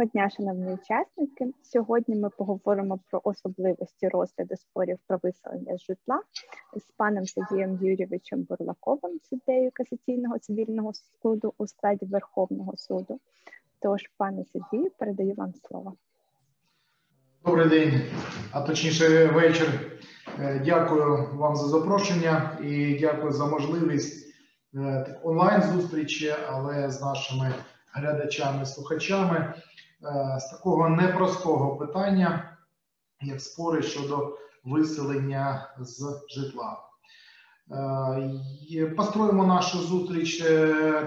[0.00, 1.54] Доброго дня, шановні учасники.
[1.62, 6.20] Сьогодні ми поговоримо про особливості розгляду спорів про виселення з житла
[6.76, 10.92] з паном Сергієм Юрійовичем Бурлаковим, суддею касаційного цивільного
[11.22, 13.20] суду у складі Верховного суду.
[13.82, 15.94] Тож, пане Сергію, передаю вам слово.
[17.44, 17.92] Добрий день,
[18.52, 19.98] а точніше вечір.
[20.38, 24.34] Е, дякую вам за запрошення і дякую за можливість
[24.74, 27.54] е, онлайн зустрічі, але з нашими
[27.92, 29.54] глядачами, слухачами
[30.38, 32.56] з такого непростого питання,
[33.20, 36.78] як спори щодо виселення з житла.
[38.96, 40.42] Построїмо нашу зустріч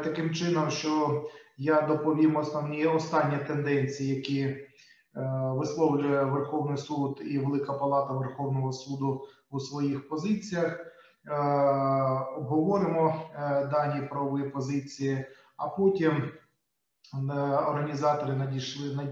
[0.04, 1.24] таким чином, що
[1.58, 4.68] я доповім основні останні тенденції, які
[5.56, 9.22] висловлює Верховний суд і Велика Палата Верховного суду
[9.52, 10.80] у своїх позиціях.
[12.38, 13.22] Обговоримо
[13.72, 15.26] дані правові позиції,
[15.58, 16.32] а потім
[17.68, 19.08] організатори надійшли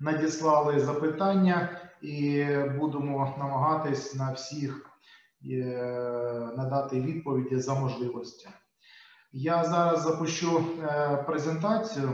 [0.00, 2.46] надіслали запитання, і
[2.78, 4.90] будемо намагатись на всіх
[6.56, 8.48] надати відповіді за можливості.
[9.32, 10.64] Я зараз запущу
[11.26, 12.12] презентацію.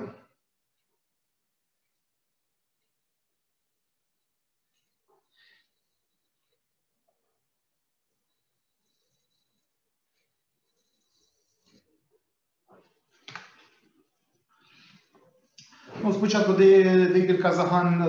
[16.05, 17.53] Ну, спочатку декілька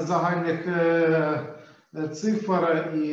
[0.01, 3.07] загальних е, цифр, і,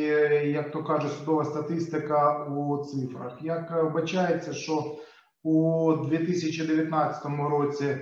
[0.49, 3.37] як то каже, судова статистика у цифрах.
[3.41, 4.95] Як вбачається, що
[5.43, 7.97] у 2019 році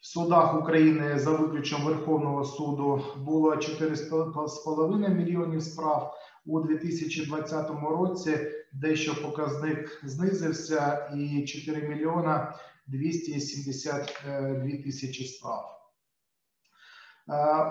[0.00, 6.14] в судах України за виключенням Верховного суду було 4,5 мільйонів справ.
[6.46, 8.38] У 2020 році
[8.72, 12.54] дещо показник знизився і 4 мільйона
[12.86, 15.77] 272 тисячі справ.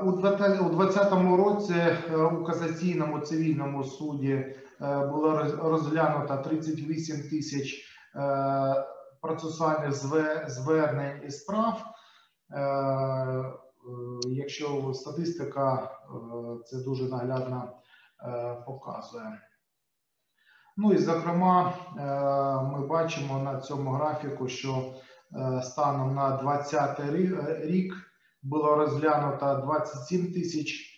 [0.03, 1.73] У 2020 році
[2.31, 7.83] у касаційному цивільному суді було розглянуто 38 тисяч
[9.21, 9.93] процесуальних
[10.47, 11.83] звернень і справ.
[14.27, 15.91] Якщо статистика
[16.65, 17.71] це дуже наглядно
[18.65, 19.41] показує.
[20.77, 21.73] Ну і зокрема,
[22.73, 24.93] ми бачимо на цьому графіку, що
[25.61, 26.99] станом на 2020
[27.65, 28.06] рік
[28.49, 30.93] було розглянуто 27 тисяч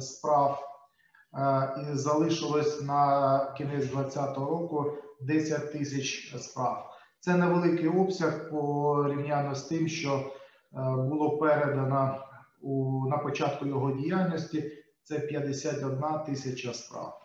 [0.00, 0.62] справ,
[1.82, 6.90] і залишилось на кінець 2020 року 10 тисяч справ.
[7.20, 10.32] Це невеликий обсяг порівняно з тим, що
[10.96, 12.24] було передано
[12.60, 14.72] у, на початку його діяльності.
[15.02, 17.20] Це 51 тисяча справ.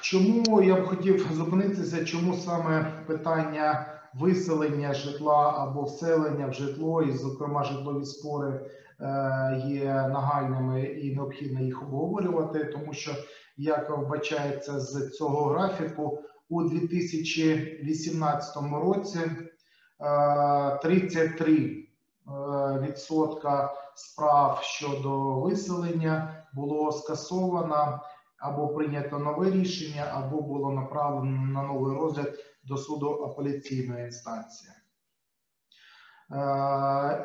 [0.00, 2.04] Чому я б хотів зупинитися?
[2.04, 8.70] Чому саме питання виселення житла або вселення в житло, і, зокрема, житлові спори
[9.66, 13.12] є нагальними і необхідно їх обговорювати, тому що,
[13.56, 16.18] як вбачається з цього графіку,
[16.48, 19.20] у 2018 році
[20.82, 21.86] 33
[22.82, 28.00] відсотка справ щодо виселення було скасовано
[28.38, 34.72] або прийнято нове рішення, або було направлено на новий розгляд до суду апеляційної інстанції.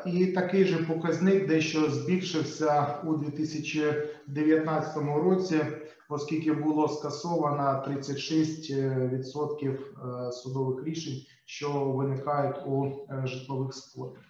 [0.06, 5.66] І такий же показник дещо збільшився у 2019 році,
[6.08, 14.24] оскільки було скасовано 36% судових рішень, що виникають у житлових спорах.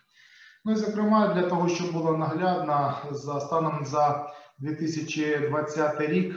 [0.65, 6.35] Ну і зокрема, для того, щоб було наглядно, за станом за 2020 рік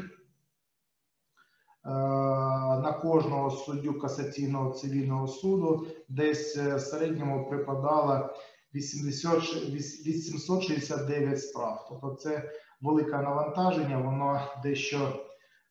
[2.82, 8.30] на кожного суддю касаційного цивільного суду десь в середньому припадало
[8.76, 9.66] 80,
[10.06, 11.86] 869 справ.
[11.90, 12.52] Тобто це
[12.82, 15.26] велике навантаження, воно дещо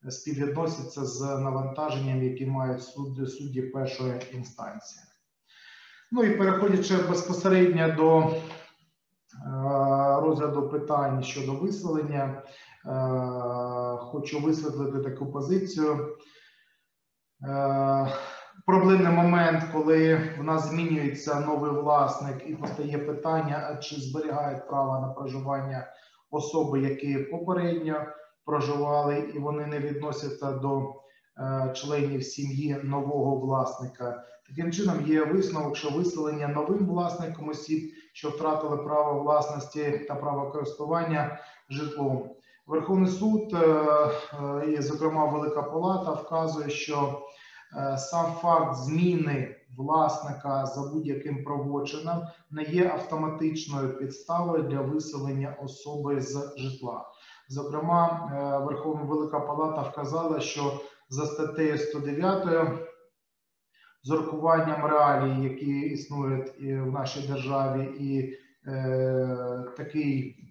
[0.09, 5.05] співвідноситься з навантаженням, які мають судді, судді першої інстанції.
[6.13, 8.35] Ну і переходячи безпосередньо до
[10.21, 12.43] розгляду питань щодо виселення,
[13.99, 16.17] хочу висвітлити таку позицію.
[18.67, 25.09] Проблемний момент, коли в нас змінюється новий власник і постає питання, чи зберігають право на
[25.09, 25.87] проживання
[26.31, 28.07] особи, які попередньо
[28.45, 30.95] проживали, і вони не відносяться до
[31.75, 34.25] членів сім'ї нового власника.
[34.49, 40.51] Таким чином є висновок, що виселення новим власником осіб, що втратили право власності та право
[40.51, 41.39] користування
[41.69, 42.31] житлом.
[42.71, 43.57] Верховний суд
[44.69, 47.23] і, зокрема, Велика Палата вказує, що
[47.77, 56.21] Е, Сам факт зміни власника за будь-яким правочином не є автоматичною підставою для виселення особи
[56.21, 57.05] з житла.
[57.49, 62.79] Зокрема, е, Верховна Велика Палата вказала, що за статтею 109
[64.03, 68.37] з урахуванням реалій, які існують і в нашій державі, і
[68.71, 70.50] е, такий е,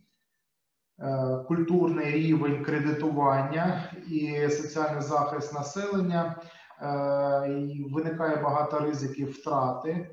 [1.47, 6.41] культурний рівень кредитування і соціальний захист населення,
[6.81, 10.09] е, виникає багато ризиків втрати е,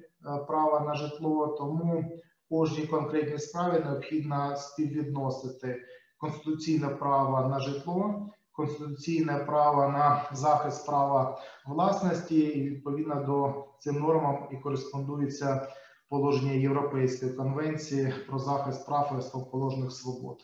[0.48, 1.46] права на житло.
[1.46, 2.04] Тому
[2.50, 5.82] кожній конкретній справі необхідно співвідносити
[6.18, 14.48] конституційне право на житло конституційне право на захист права власності, і відповідно до цим нормам
[14.52, 15.68] і кореспондується
[16.08, 20.38] положення Європейської конвенції про захист прав і основоположних свобод.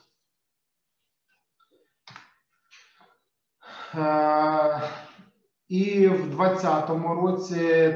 [5.69, 6.91] І в 2020
[7.23, 7.94] році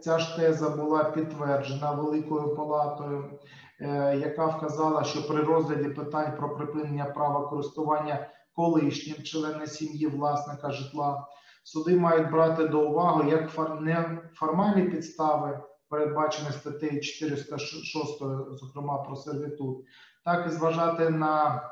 [0.00, 3.24] ця ж теза була підтверджена Великою Палатою,
[3.80, 10.70] е, яка вказала, що при розгляді питань про припинення права користування колишнім членам сім'ї власника
[10.70, 11.26] житла.
[11.64, 18.18] Суди мають брати до уваги як фор- неформальні підстави, передбачені статтею 406,
[18.50, 19.78] зокрема про сервітут,
[20.24, 21.62] так і зважати на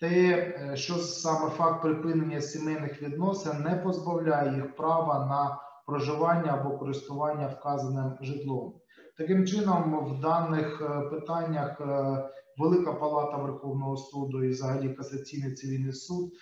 [0.00, 6.78] те, е, що саме факт припинення сімейних відносин не позбавляє їх права на проживання або
[6.78, 8.74] користування вказаним житлом.
[9.18, 12.24] Таким чином, в даних е, питаннях е,
[12.58, 16.32] Велика Палата Верховного суду і взагалі касаційний цивільний суд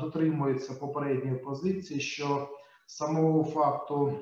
[0.00, 2.48] дотримується попередньої позиції, що
[2.86, 4.18] самого факту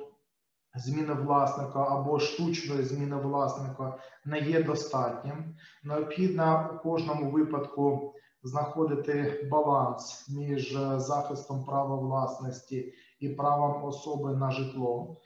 [0.74, 5.56] зміни власника або штучної зміни власника не є достатнім.
[5.84, 14.50] Необхідно у кожному випадку знаходити баланс між е, захистом права власності і правом особи на
[14.50, 15.16] житло.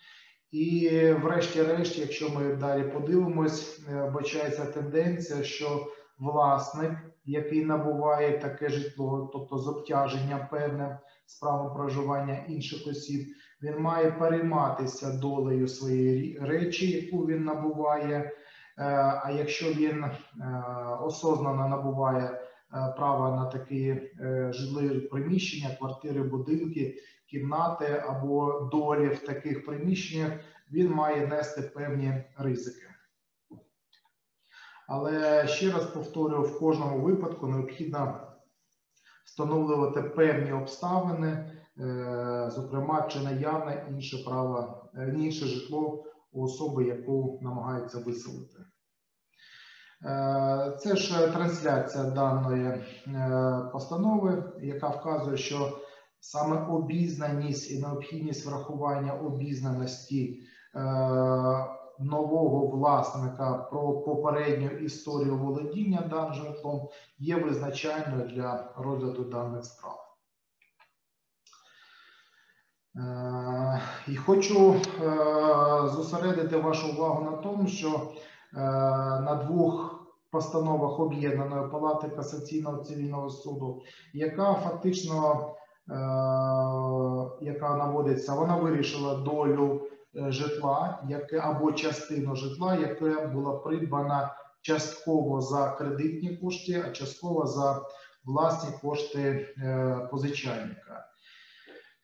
[0.51, 0.91] І,
[1.23, 5.87] врешті-решт, якщо ми далі подивимось, е, бачається тенденція, що
[6.19, 6.93] власник,
[7.25, 10.97] який набуває таке житло, тобто з обтяженням певним
[11.33, 13.27] з правом проживання інших осіб,
[13.63, 18.19] він має перейматися долею своєї речі, яку він набуває.
[18.19, 18.33] Е,
[19.25, 20.13] А якщо він е,
[21.01, 22.41] осознано набуває е,
[22.97, 24.03] право на такі
[24.51, 26.95] житлові приміщення, квартири, будинки,
[27.31, 30.33] кімнати або долі в таких приміщеннях,
[30.73, 32.87] він має нести певні ризики.
[34.89, 38.32] Але ще раз повторюю, в кожному випадку необхідно
[39.33, 47.39] встановлювати певні обставини, е, зокрема, чи наявне інше право, е, інше житло у особи, яку
[47.43, 48.59] намагаються виселити.
[50.05, 52.85] Е, Це ж трансляція даної
[53.73, 55.79] постанови, яка вказує, що
[56.21, 60.41] саме обізнаність і необхідність врахування обізнаності
[61.99, 70.03] нового власника про попередню історію володіння даним житлом є визначальною для розгляду даних справ.
[72.97, 74.79] Е, І хочу е,
[75.89, 78.61] зосередити вашу увагу на тому, що е,
[79.21, 79.99] на двох
[80.31, 83.83] постановах об'єднаної палати касаційного цивільного суду,
[84.13, 85.49] яка фактично
[87.41, 89.82] яка наводиться, вона вирішила долю
[90.15, 97.83] житла, яке або частину житла, яке була придбана частково за кредитні кошти, а частково за
[98.25, 101.07] власні кошти е, позичальника.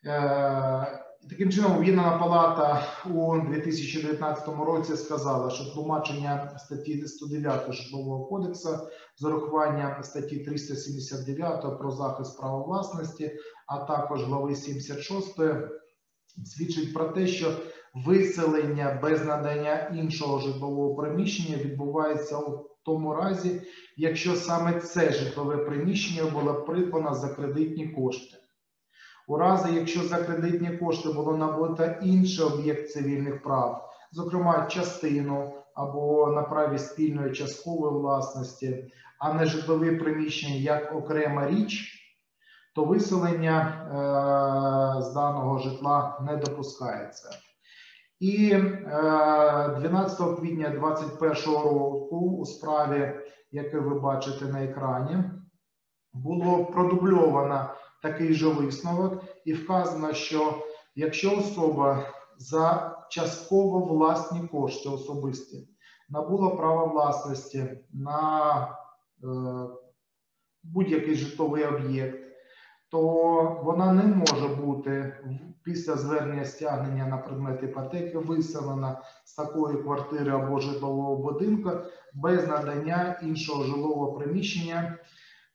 [0.06, 8.78] Е, Таким чином, об'єднана палата у 2019 році сказала, що тлумачення статті 109 житлового кодексу
[9.16, 15.40] з урахуванням статті 379 про захист права власності, а також глави 76
[16.44, 17.52] свідчить про те, що
[18.06, 23.62] виселення без надання іншого житлового приміщення відбувається у тому разі,
[23.96, 28.36] якщо саме це житлове приміщення було придбано за кредитні кошти.
[29.28, 36.26] У разі, якщо за кредитні кошти було набуто інший об'єкт цивільних прав, зокрема частину або
[36.26, 41.94] на праві спільної часткової власності, а не житлові приміщення як окрема річ,
[42.74, 47.30] то виселення е, з даного житла не допускається.
[48.20, 53.12] І е, 12 квітня 2021 року у справі,
[53.50, 55.16] яку ви бачите на екрані,
[56.12, 57.70] було продубльовано
[58.02, 60.54] такий же висновок, і вказано, що
[60.94, 62.06] якщо особа
[62.38, 65.68] за частково власні кошти особисті
[66.08, 69.26] набула право власності на е,
[70.62, 72.24] будь-який житловий об'єкт,
[72.90, 73.00] то
[73.64, 75.16] вона не може бути
[75.68, 81.70] після звернення стягнення на предмет іпотеки виселена з такої квартири або житлового будинку
[82.14, 84.98] без надання іншого жилого приміщення.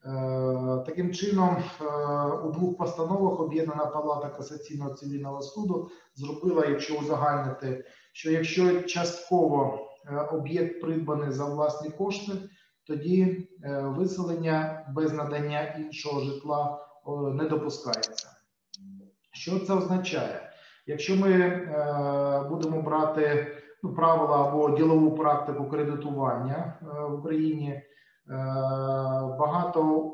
[0.05, 1.85] Е, Таким чином, е,
[2.25, 10.15] у двох постановах об'єднана палата касаційного цивільного суду зробила, якщо узагальнити, що якщо частково е,
[10.15, 12.31] об'єкт придбаний за власні кошти,
[12.87, 13.49] тоді
[13.83, 16.87] виселення без надання іншого житла
[17.33, 18.32] не допускається.
[19.33, 20.49] Що це означає?
[20.87, 23.47] Якщо ми е, будемо брати
[23.83, 27.83] ну, правила або ділову практику кредитування е, в Україні, е,
[29.39, 30.11] багато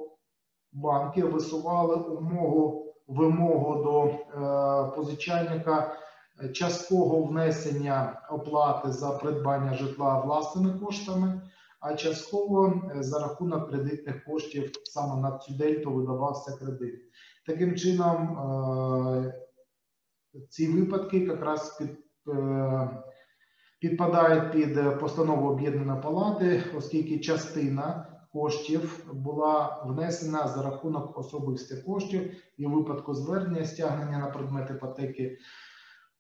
[0.72, 5.96] банків висували умову вимогу до е, позичальника
[6.54, 11.42] часткового внесення оплати за придбання житла власними коштами,
[11.80, 17.00] а частково е, за рахунок кредитних коштів саме на цю дельту видавався кредит.
[17.50, 19.34] Таким чином, е,
[20.50, 21.90] ці випадки якраз під,
[22.36, 22.90] е,
[23.80, 32.66] підпадають під постанову об'єднаної палати, оскільки частина коштів була внесена за рахунок особистих коштів, і
[32.66, 35.38] в випадку звернення стягнення на предмет іпотеки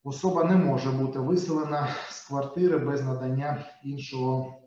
[0.04, 4.62] особа не може бути виселена з квартири без надання іншого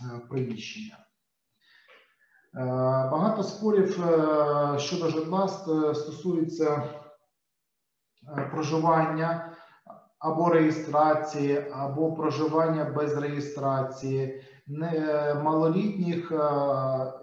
[0.00, 1.01] е, приміщення.
[2.54, 2.64] Е,
[3.12, 5.48] Багато спорів е, щодо житла
[8.38, 9.52] е, проживання
[10.18, 14.42] або реєстрації, або проживання без реєстрації,
[15.42, 16.32] малолітніх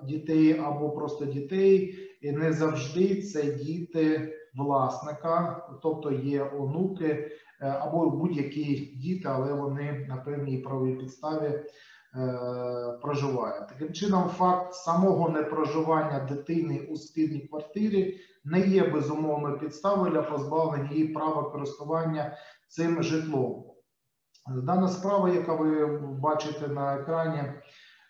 [0.04, 8.76] дітей або просто дітей, і не завжди це діти власника, тобто є онуки або будь-які
[8.96, 11.60] діти, але вони на певній правовій підставі
[12.16, 13.68] е, проживають.
[13.68, 20.92] Таким чином, факт самого непроживання дитини у спільній квартирі не є безумовною підставою для позбавлення
[20.92, 22.38] її права користування
[22.68, 23.66] цим житлом.
[24.48, 27.44] Дана справа, яка ви бачите на екрані,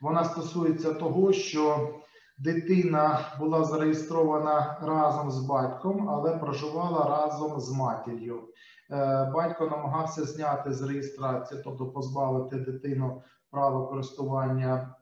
[0.02, 1.94] вона стосується того, що
[2.38, 8.44] дитина була зареєстрована разом з батьком, але проживала разом з матір'ю.
[8.92, 14.96] Е, Батько намагався зняти з реєстрації, тобто позбавити дитину права користування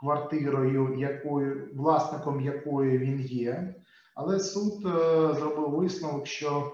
[0.00, 3.74] квартирою, якою власником якої він є.
[4.14, 4.90] Але суд е,
[5.34, 6.72] зробив висновок, що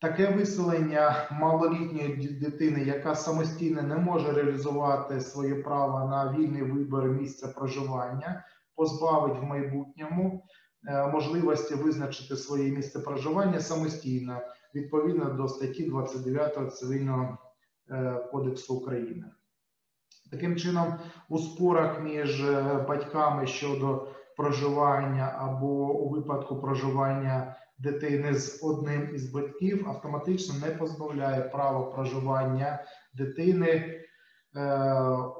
[0.00, 7.48] таке виселення малолітньої дитини, яка самостійно не може реалізувати своє право на вільний вибір місця
[7.48, 8.44] проживання,
[8.74, 10.44] позбавить в майбутньому
[10.88, 14.40] е, можливості визначити своє місце проживання самостійно
[14.74, 17.38] відповідно до статті 29 Цивільного
[17.90, 19.24] е, кодексу України.
[20.30, 20.94] Таким чином,
[21.28, 29.32] у спорах між е, батьками щодо проживання або у випадку проживання дитини з одним із
[29.32, 34.00] батьків автоматично не позбавляє права проживання дитини е,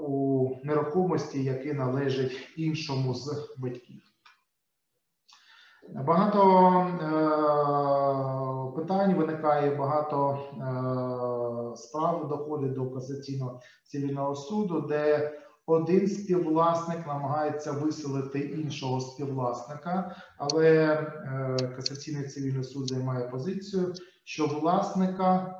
[0.00, 4.02] у нерухомості, яке належить іншому з батьків.
[5.88, 6.40] Багато
[7.02, 8.47] е,
[8.88, 15.32] питань виникає, багато е, справ доходить до касаційного цивільного суду, де
[15.66, 25.54] один співвласник намагається виселити іншого співвласника, але е, касаційний цивільний суд займає позицію, що власника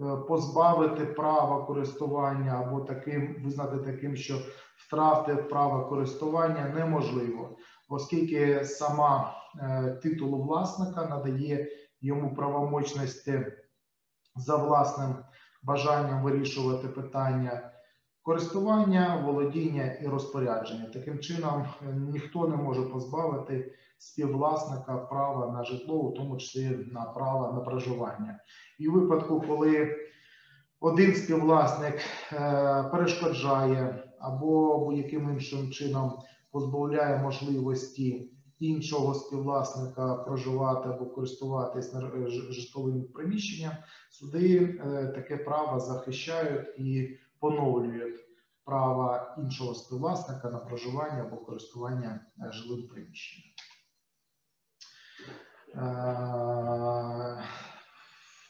[0.00, 4.34] е, позбавити права користування або таким визнати таким, що
[4.86, 7.56] втратив право користування неможливо,
[7.88, 11.68] оскільки сама е, титулу власника надає
[12.06, 13.46] йому правомочності
[14.36, 15.14] за власним
[15.62, 17.70] бажанням вирішувати питання
[18.22, 20.90] користування, володіння і розпорядження.
[20.92, 27.52] Таким чином, ніхто не може позбавити співвласника права на житло, у тому числі на право
[27.52, 28.40] на проживання.
[28.78, 29.96] І в випадку, коли
[30.80, 32.38] один співвласник е,
[32.92, 36.18] перешкоджає або будь-яким іншим чином
[36.50, 41.94] позбавляє можливості іншого співвласника проживати або користуватись
[42.48, 43.72] житловим приміщенням,
[44.10, 48.20] суди е, таке право захищають і поновлюють
[48.64, 53.52] право іншого співвласника на проживання або користування е, жилим приміщенням.
[55.74, 57.42] Е,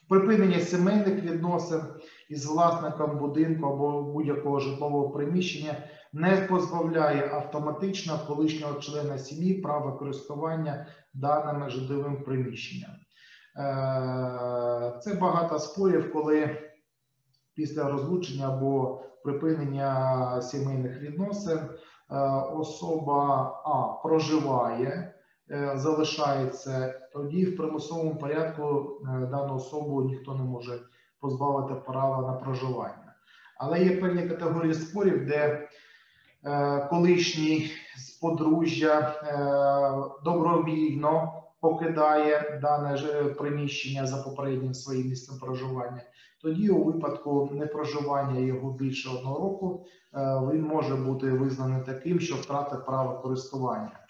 [0.09, 1.83] Припинення сімейних відносин
[2.29, 5.77] із власником будинку або будь-якого житлового приміщення
[6.13, 12.91] не позбавляє автоматично колишнього члена сім'ї права користування даними житловим приміщенням.
[12.91, 12.97] Е,
[15.01, 16.59] Це багато спорів, коли
[17.55, 21.69] після розлучення або припинення сімейних відносин е,
[22.55, 25.15] особа А проживає,
[25.51, 28.91] е, залишається тоді в примусовому порядку
[29.31, 30.81] дану особу ніхто не може
[31.27, 33.15] позбавити права на проживання.
[33.59, 35.69] Але є певні категорії спорів, де
[36.45, 46.03] е, колишній з подружжя е, добровільно покидає дане ж приміщення за попереднім своїм місцем проживання.
[46.43, 50.19] Тоді, у випадку непроживання його більше одного року, е,
[50.53, 54.01] він може бути визнаний таким, що втратить право користування.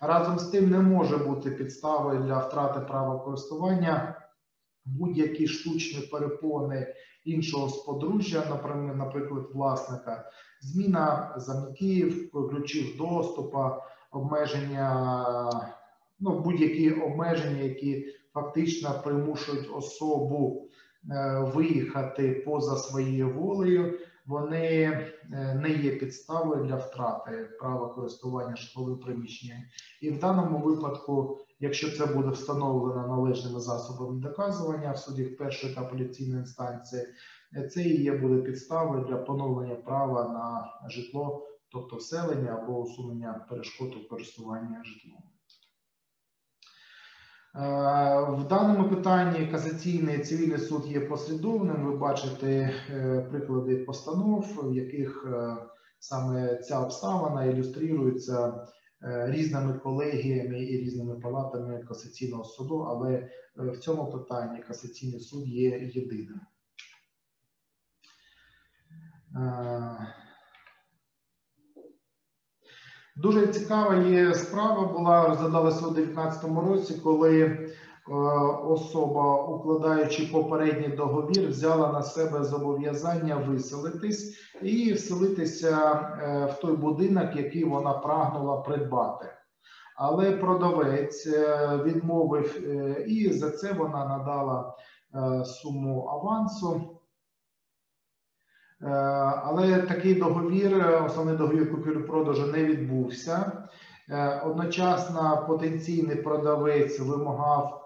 [0.00, 4.14] Разом з тим, не може бути підставою для втрати права користування
[4.98, 8.60] будь-які штучні перепони іншого сподружжя,
[8.96, 10.30] наприклад, власника,
[10.60, 13.64] зміна замків, ключів доступу,
[14.12, 14.90] обмеження,
[16.20, 20.68] ну будь-які обмеження, які фактично примушують особу
[21.10, 24.82] е, виїхати поза своєю волею, вони
[25.32, 29.58] е, не є підставою для втрати права користування житловим приміщенням.
[30.00, 35.80] І в даному випадку, якщо це буде встановлено належними засобами доказування в суді першої та
[35.80, 37.02] апеляційної інстанції,
[37.56, 43.46] е, це і є буде підставою для поновлення права на житло, тобто вселення або усунення
[43.48, 45.22] перешкод у користуванні житлом.
[47.54, 47.60] Е,
[48.20, 51.86] В даному питанні касаційний цивільний суд є послідовним.
[51.86, 55.56] Ви бачите е, приклади постанов, в яких е,
[55.98, 58.66] саме ця обставина ілюструється
[59.00, 66.40] різними колегіями і різними палатами касаційного суду, але в цьому питанні касаційний суд є єдиним.
[73.18, 77.68] Дуже цікава є справа була розглядалася у 2019 році, коли е,
[78.64, 87.36] особа, укладаючи попередній договір, взяла на себе зобов'язання виселитись і вселитися е, в той будинок,
[87.36, 89.26] який вона прагнула придбати.
[89.96, 92.68] Але продавець е, відмовив,
[93.08, 94.74] і за це вона надала
[95.44, 96.97] суму авансу.
[98.82, 98.88] Е,
[99.44, 103.52] але такий договір, основний договір купівлі-продажу не відбувся.
[104.10, 107.82] Е, одночасно потенційний продавець вимагав,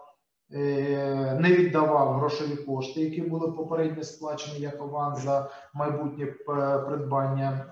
[0.55, 6.27] е, не віддавав грошові кошти, які були попередньо сплачені як аванс за майбутнє
[6.87, 7.67] придбання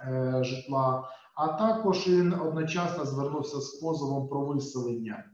[0.44, 1.08] житла.
[1.34, 5.24] А також він одночасно звернувся з позовом про виселення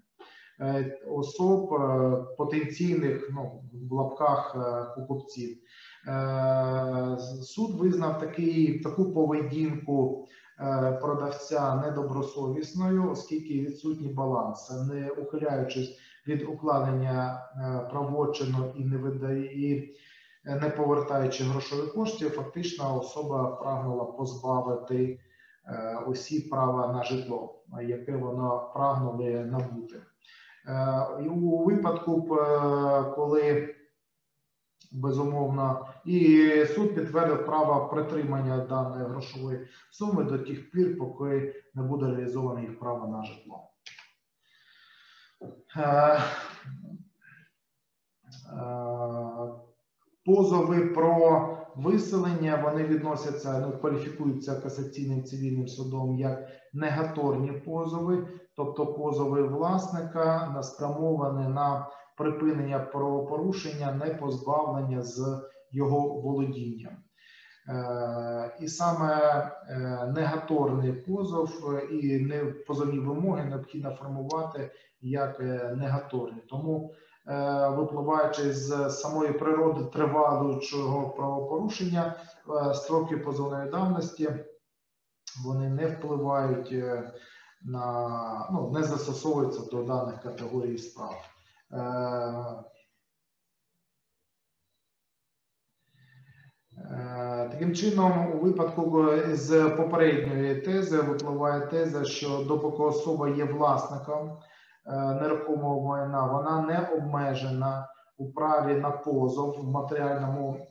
[1.11, 1.69] особ
[2.39, 4.57] потенційних ну, в лапках
[4.97, 5.59] покупців.
[6.07, 10.27] Е, суд визнав такий, таку поведінку
[10.61, 19.89] е, продавця недобросовісною, оскільки відсутній баланс, не ухиляючись від укладення е, правочину і не видає,
[20.45, 25.21] не повертаючи грошові коштів, фактично особа прагнула позбавити
[26.07, 29.97] осіб права на житло, яке воно прагнули набути.
[31.25, 32.23] І у випадку,
[33.15, 33.76] коли
[34.97, 42.07] безумовно, і суд підтвердив право притримання даної грошової суми до тих пір, поки не буде
[42.07, 43.71] реалізоване їх право на житло.
[45.77, 46.21] Е,
[48.53, 48.77] е,
[50.25, 59.43] позови про виселення вони відносяться, ну, кваліфікуються касаційним цивільним судом як негаторні позови, тобто позови
[59.43, 66.97] власника спрямовані на припинення правопорушення, не позбавлення з його володінням.
[67.69, 71.51] Е, і саме е, негаторний позов
[71.91, 76.41] і не позовні вимоги необхідно формувати як е, негаторні.
[76.49, 76.95] Тому,
[77.71, 82.15] випливаючи з самої природи тривалого правопорушення,
[82.75, 84.29] строки позовної давності
[85.45, 86.75] вони не впливають
[87.63, 91.36] на ну, не застосовуються до даних категорій справ.
[91.73, 91.79] Е,
[96.79, 104.39] е, таким чином, у випадку з попередньої тези випливає теза, що допоки особа є власником
[104.87, 110.67] е, нерухомого майна, вона не обмежена у праві на позов в матеріальному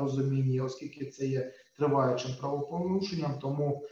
[0.00, 3.82] розумінні, оскільки це є триваючим правопорушенням, тому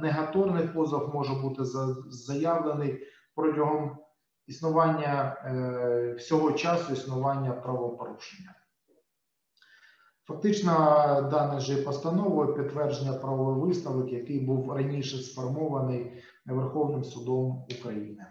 [0.00, 1.62] негаторний позов може бути
[2.10, 2.98] заявлений
[3.34, 3.98] протягом
[4.48, 8.54] існування е, всього часу існування правопорушення.
[10.24, 10.72] Фактично,
[11.30, 18.26] дане ж постановою підтвердження правовий висновок, який був раніше сформований Верховним судом України.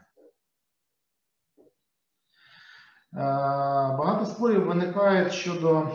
[3.14, 3.20] Е,
[3.98, 5.90] багато спорів виникають щодо е,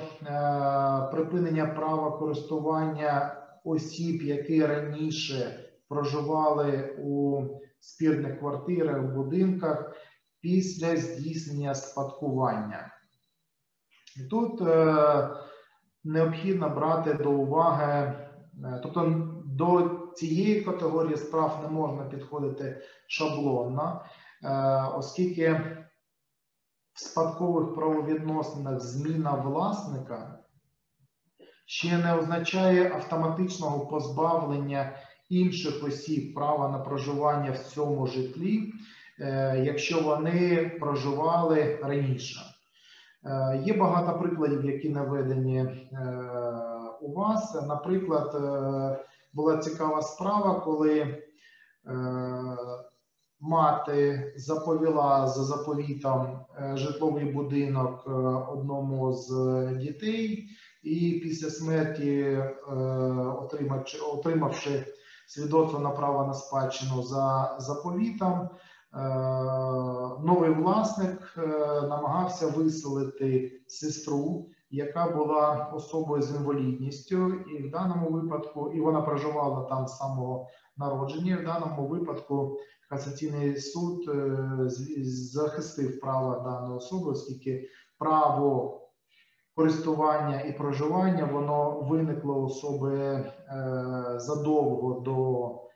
[1.13, 7.43] припинення права користування осіб, які раніше проживали у
[7.81, 9.93] спірних квартирах, будинках,
[10.43, 12.93] після здійснення спадкування.
[14.31, 15.29] Тут е,
[16.05, 17.93] необхідно брати до уваги,
[18.65, 24.05] е, тобто до цієї категорії справ не можна підходити шаблонно,
[24.45, 24.49] е,
[24.95, 25.53] оскільки
[26.93, 30.39] в спадкових правовідносинах зміна власника
[31.67, 34.97] ще не означає автоматичного позбавлення
[35.31, 38.73] інших осіб права на проживання в цьому житлі,
[39.65, 42.41] якщо вони проживали раніше.
[43.25, 45.69] Е, Є багато прикладів, які наведені е,
[47.01, 47.63] у вас.
[47.69, 51.19] Наприклад, е, була цікава справа, коли е,
[53.41, 58.11] мати заповіла за заповітом е, житловий будинок е,
[58.53, 59.31] одному з
[59.81, 60.49] дітей,
[60.83, 62.55] і після смерті, е,
[64.13, 64.87] отримавши,
[65.27, 68.49] свідоцтво на право на спадщину за заповітом, е,
[70.23, 71.47] новий власник е,
[71.83, 79.65] намагався виселити сестру, яка була особою з інвалідністю, і в даному випадку, і вона проживала
[79.65, 81.37] там з самого народження.
[81.37, 82.57] В даному випадку
[82.91, 84.49] касаційний суд е,
[85.05, 88.79] захистив право даної особи, оскільки право
[89.55, 93.25] користування і проживання воно виникло особи е,
[94.17, 95.72] задовго до е,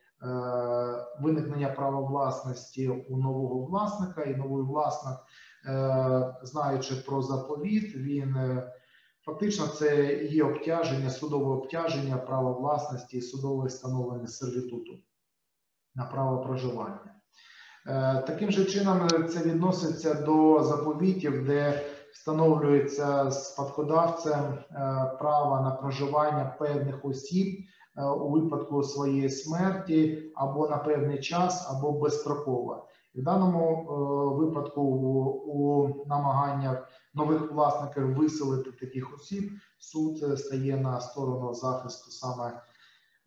[1.20, 5.18] виникнення права власності у нового власника, і новий власник,
[5.66, 8.72] е, знаючи про заповіт, він е,
[9.24, 14.98] фактично це є обтяження, судове обтяження права власності і судове встановлення сервітуту
[15.94, 17.14] на право проживання.
[17.86, 24.64] Е, Таким же чином е, це відноситься до заповітів, де встановлюється спадкодавцем е,
[25.18, 31.92] право на проживання певних осіб е, у випадку своєї смерті або на певний час, або
[31.92, 32.86] безстроково.
[33.14, 41.00] В даному е, випадку у, намаганнях нових власників виселити таких осіб суд е, стає на
[41.00, 42.62] сторону захисту саме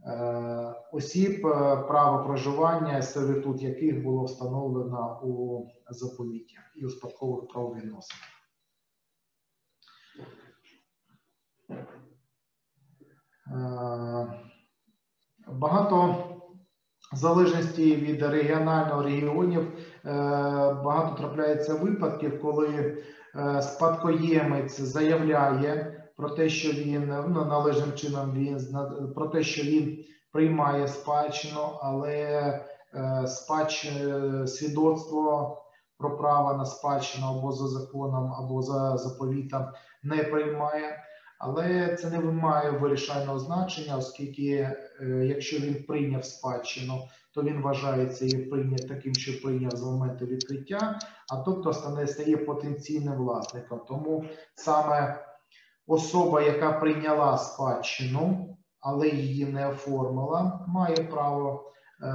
[0.05, 8.29] е, осіб, е, право проживання, сервітут яких було встановлено у заповіті і у спадкових правовідносинах.
[13.51, 14.48] Е,
[15.51, 16.15] Багато
[17.13, 20.11] залежності від регіонального регіонів е,
[20.83, 22.67] багато трапляється випадків, коли
[23.35, 28.59] е, спадкоємець заявляє про те, що він ну, належним чином він
[29.15, 29.97] про те, що він
[30.31, 32.19] приймає спадщину, але
[32.93, 33.91] е, спадщ...
[34.45, 35.57] свідоцтво
[35.97, 39.65] про право на спадщину або за законом, або за заповітом
[40.03, 41.03] не приймає.
[41.39, 48.25] Але це не має вирішального значення, оскільки е, якщо він прийняв спадщину, то він вважається
[48.25, 50.99] і прийняв таким, що прийняв з моменту відкриття,
[51.33, 53.81] а тобто стане стає потенційним власником.
[53.87, 54.25] Тому
[54.55, 55.25] саме
[55.87, 61.71] особа, яка прийняла спадщину, але її не оформила, має право
[62.01, 62.05] е,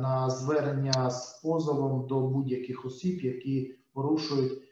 [0.00, 4.69] на звернення з позовом до будь-яких осіб, які порушують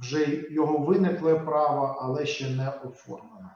[0.00, 3.50] вже його виникле право, але ще не оформлене.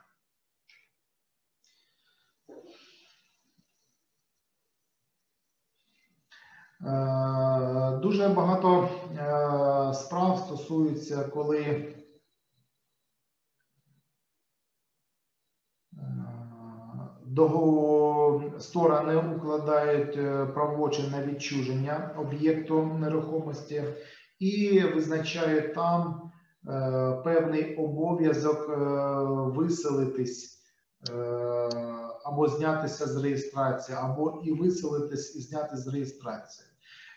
[8.02, 11.94] Дуже багато е, справ стосуються, коли е,
[18.58, 20.46] сторони укладають е,
[21.10, 23.84] на відчуження об'єкту нерухомості
[24.38, 26.30] і визначають там
[27.24, 28.76] певний обов'язок е,
[29.58, 30.58] виселитись
[31.10, 31.14] е,
[32.24, 36.68] або знятися з реєстрації, або і виселитись і зняти з реєстрації.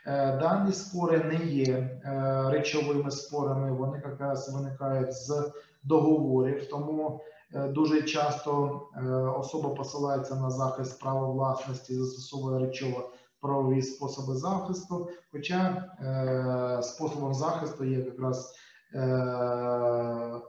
[0.08, 5.52] Е, Дані спори не є е, речовими спорами, вони якраз виникають з
[5.84, 7.22] договорів, тому
[7.54, 13.10] е, дуже часто е, особа посилається на захист права власності, застосовує речово
[13.42, 15.10] правові способи захисту.
[15.32, 18.67] Хоча е, способом захисту є якраз е,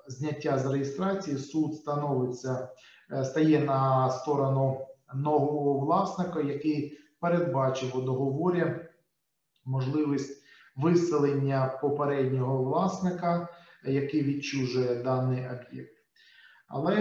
[0.07, 2.68] зняття з реєстрації, суд становиться,
[3.12, 8.74] е, стає на сторону нового власника, який передбачив у договорі
[9.64, 10.42] можливість
[10.77, 13.48] виселення попереднього власника,
[13.85, 15.94] який відчужує даний об'єкт.
[16.68, 16.96] Але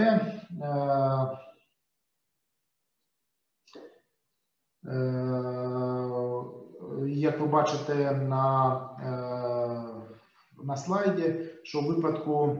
[0.62, 1.38] е,
[4.86, 4.98] Е,
[7.06, 10.07] Як ви бачите на, е,
[10.62, 12.58] на слайді, що в випадку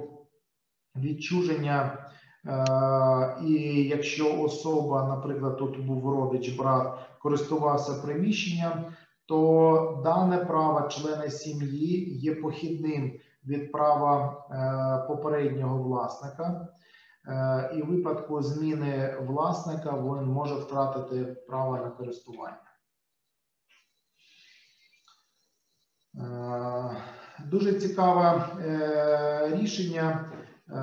[0.96, 1.98] відчуження,
[2.46, 8.84] е, і якщо особа, наприклад, тут був родич, брат, користувався приміщенням,
[9.26, 16.68] то дане право члена сім'ї є похідним від права е, попереднього власника.
[17.28, 22.68] Е, І в випадку зміни власника він може втратити право на користування.
[27.46, 30.30] Дуже цікаве е, рішення
[30.70, 30.74] е,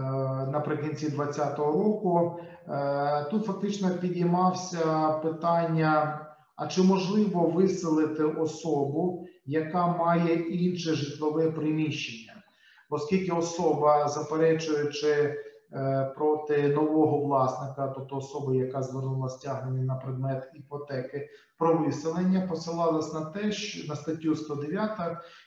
[0.52, 2.40] наприкінці 2020 року.
[2.70, 6.20] Е, Тут фактично підіймався питання:
[6.56, 12.34] а чи можливо виселити особу, яка має інше житлове приміщення,
[12.90, 15.36] оскільки особа, заперечуючи
[16.16, 23.26] проти нового власника, тобто особи, яка звернула стягнення на предмет іпотеки, про виселення, посилалась на
[23.26, 24.90] те, що на статтю 109,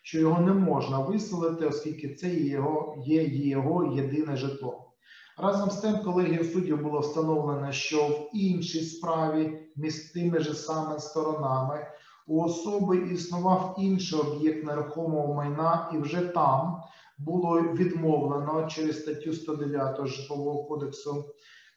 [0.03, 4.93] що його не можна виселити, оскільки це є його, є його єдине житло.
[5.39, 10.99] Разом з тим, колегією суддів було встановлено, що в іншій справі між тими ж самими
[10.99, 11.87] сторонами
[12.27, 16.83] у особи існував інший об'єкт нерухомого майна, і вже там
[17.19, 21.25] було відмовлено через статтю 109 Житлового кодексу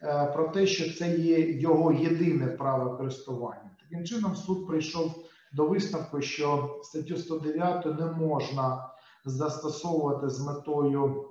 [0.01, 3.71] е, про те, що це є його єдине право користування.
[3.81, 8.89] Таким чином, суд прийшов до висновку, що статтю 109 не можна
[9.25, 11.25] застосовувати з метою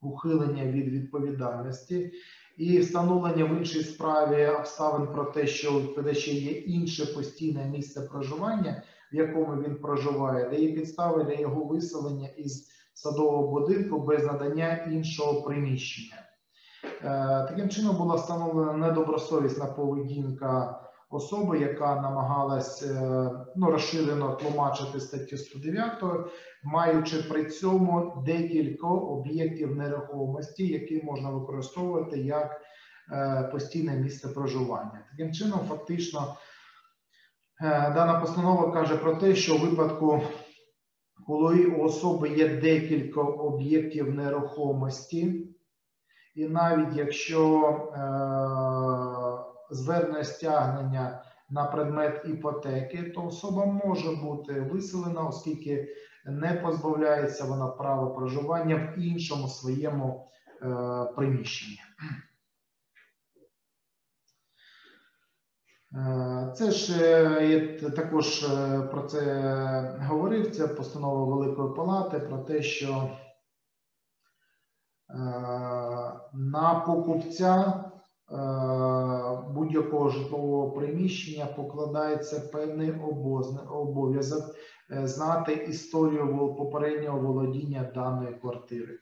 [0.00, 2.12] ухилення від відповідальності
[2.56, 8.00] і встановлення в іншій справі обставин про те, що у відповідача є інше постійне місце
[8.00, 14.24] проживання, в якому він проживає, де є підстави для його виселення із садового будинку без
[14.26, 16.22] надання іншого приміщення.
[16.84, 25.36] Е, Таким чином була встановлена недобросовісна поведінка особи, яка намагалась е, ну, розширено тлумачити статтю
[25.36, 25.92] 109,
[26.64, 32.60] маючи при цьому декілька об'єктів нерухомості, які можна використовувати як
[33.12, 35.06] е, постійне місце проживання.
[35.10, 36.36] Таким чином, фактично,
[37.94, 40.22] дана постанова каже про те, що у випадку,
[41.30, 45.48] коли у особи є декілька об'єктів нерухомості,
[46.34, 47.98] і навіть якщо е,
[49.74, 55.88] звернення стягнення на предмет іпотеки, то особа може бути виселена, оскільки
[56.26, 60.28] не позбавляється вона права проживання в іншому своєму
[60.62, 60.66] е,
[61.16, 61.78] приміщенні.
[66.54, 67.46] Це ж е,
[67.82, 70.56] я також е, про це говорив.
[70.56, 73.10] Це постанова Великої Палати про те, що е,
[76.32, 77.84] на покупця
[78.32, 78.36] е,
[79.54, 82.92] будь-якого житлового приміщення покладається певний
[83.70, 84.44] обов'язок
[84.90, 88.98] е, знати історію попереднього володіння даної квартири.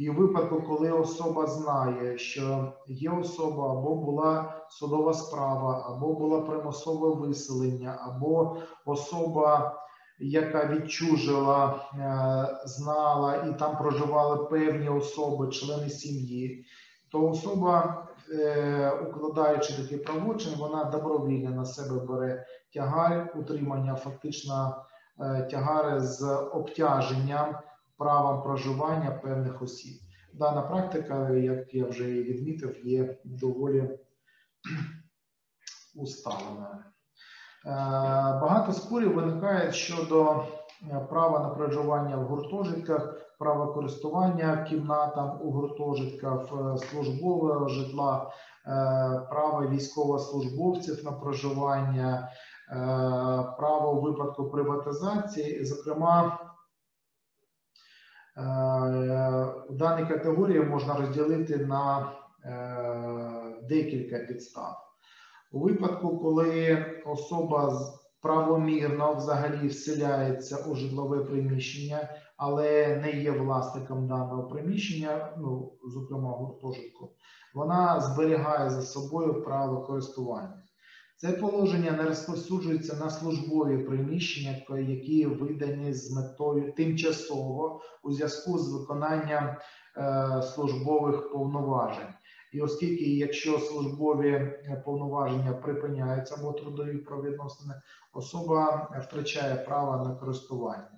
[0.00, 6.42] І у випадку, коли особа знає, що є особа або була судова справа, або було
[6.42, 9.74] примусове виселення, або особа,
[10.18, 16.64] яка відчужила, е, знала і там проживали певні особи, члени сім'ї,
[17.12, 24.76] то особа, е, укладаючи такий правочин, вона добровільно на себе бере тягар утримання, фактично
[25.20, 27.56] е, тягари з обтяженням
[28.00, 30.00] правом проживання певних осіб.
[30.34, 33.80] Дана практика, як я вже і відмітив, є доволі
[35.96, 36.66] усталеною.
[37.66, 37.70] Е,
[38.42, 40.44] Багато спорів виникає щодо
[40.90, 48.30] е, права на проживання в гуртожитках, права користування кімнатам у гуртожитках, е, службового житла,
[49.30, 52.28] права військовослужбовців на проживання,
[53.58, 56.49] право у випадку приватизації, зокрема.
[58.40, 58.42] Е,
[59.70, 62.12] В даній категорії можна розділити на
[62.44, 64.76] е, декілька підстав.
[65.52, 67.80] У випадку, коли особа
[68.22, 77.10] правомірно взагалі вселяється у житлове приміщення, але не є власником даного приміщення, ну, зокрема гуртожитку,
[77.54, 80.62] вона зберігає за собою право користування.
[81.20, 88.72] Це положення не розповсюджується на службові приміщення, які видані з метою тимчасово у зв'язку з
[88.72, 89.56] виконанням
[89.96, 92.14] е, службових повноважень.
[92.52, 97.74] І оскільки, якщо службові е, повноваження припиняються або трудові правовідносини,
[98.12, 100.90] особа втрачає право на користування.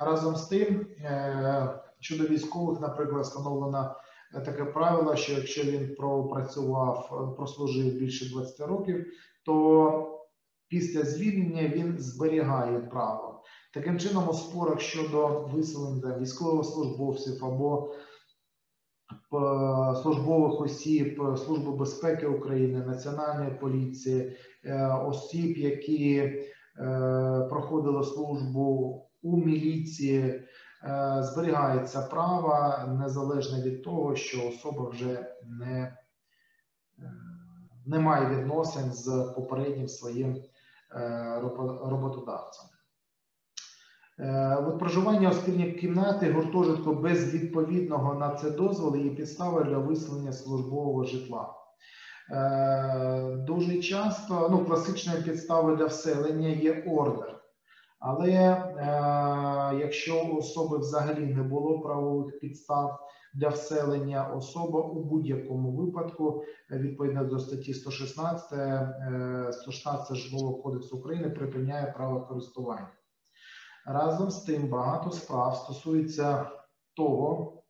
[0.00, 3.96] Разом з тим, е, щодо військових, наприклад, встановлено
[4.34, 9.06] е, таке правило, що якщо він пропрацював, прослужив більше 20 років,
[9.48, 10.20] то
[10.68, 13.42] після звільнення він зберігає право.
[13.74, 17.94] Таким чином, у спорах щодо виселення військовослужбовців або е,
[20.02, 26.32] службових осіб е, Служби безпеки України, Національної поліції, е, осіб, які
[27.50, 30.42] проходило службу у міліції,
[31.20, 35.26] зберігається право незалежно від того, що особа вже
[35.60, 35.97] не,
[37.88, 40.36] не має відносин з попереднім своїм
[41.84, 42.64] роботодавцем.
[44.66, 50.32] От проживання у спільній кімнаті гуртожитку без відповідного на це дозволу є підставою для виселення
[50.32, 51.54] службового житла.
[52.30, 57.34] Е, дуже часто ну, класичною підставою для вселення є ордер.
[57.98, 58.66] Але е,
[59.80, 63.00] якщо у особи взагалі не було правових підстав
[63.34, 71.30] для вселення, особа у будь-якому випадку, відповідно до статті 116 е, 116 Житлового кодексу України,
[71.30, 72.90] припиняє право користування.
[73.86, 76.50] Разом з тим, багато справ стосується
[76.96, 77.62] того,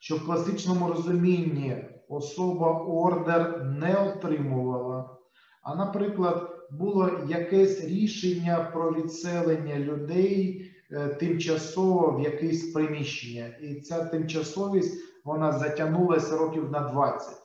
[0.00, 5.16] що в класичному розумінні особа ордер не отримувала,
[5.62, 10.71] а, наприклад, було якесь рішення про відселення людей е,
[11.20, 17.42] тимчасово в якесь приміщення, і ця тимчасовість вона затягнулася років на 20.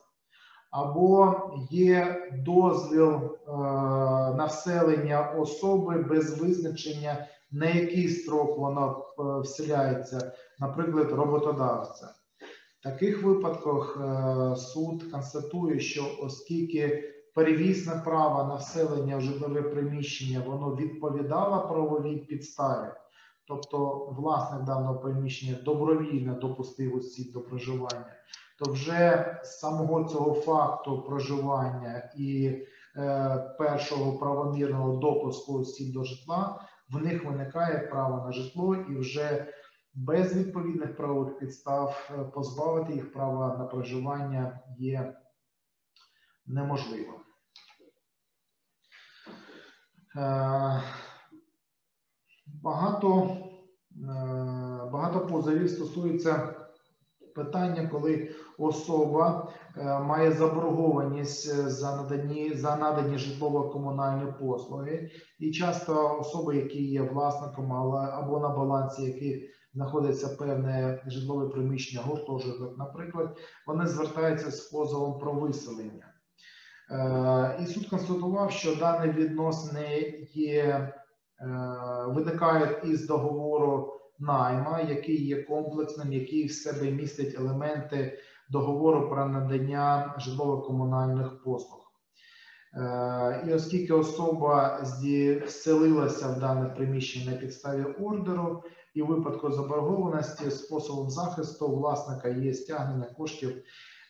[0.71, 1.35] Або
[1.71, 3.51] є дозвіл е,
[4.37, 12.09] на вселення особи без визначення, на який строк вона е, вселяється, наприклад, роботодавця.
[12.79, 20.43] В таких випадках е, суд констатує, що оскільки перевісне право на вселення в житлове приміщення
[20.47, 22.87] воно відповідало правовій підставі,
[23.47, 28.15] тобто власник даного приміщення добровільно допустив осіб до проживання,
[28.59, 32.61] то вже з самого цього факту проживання і
[32.97, 39.53] е, першого правомірного допуску осіб до житла в них виникає право на житло і вже
[39.93, 45.13] без відповідних правових підстав е, позбавити їх права на проживання є
[46.45, 47.13] неможливо.
[50.15, 50.81] Е,
[52.67, 53.37] багато
[53.91, 54.07] е,
[54.93, 56.55] багато позовів стосується
[57.35, 59.51] питання, коли особа
[60.01, 68.39] має заборгованість за надані за надані житлово-комунальні послуги, і часто особи, які є власником або
[68.39, 76.13] на балансі яких знаходиться певне житлове приміщення, гуртожиток, наприклад, вони звертаються з позовом про виселення.
[76.91, 80.96] Е, і суд констатував, що дані відносини є, е,
[82.07, 88.19] виникають із договору найма, який є комплексним, який в себе містить елементи
[88.49, 91.91] договору про надання житлово-комунальних послуг.
[92.73, 94.83] Е, і оскільки особа
[95.45, 103.05] вселилася в дане приміщення на підставі ордеру, і випадку заборгованості способом захисту власника є стягнення
[103.05, 103.63] коштів,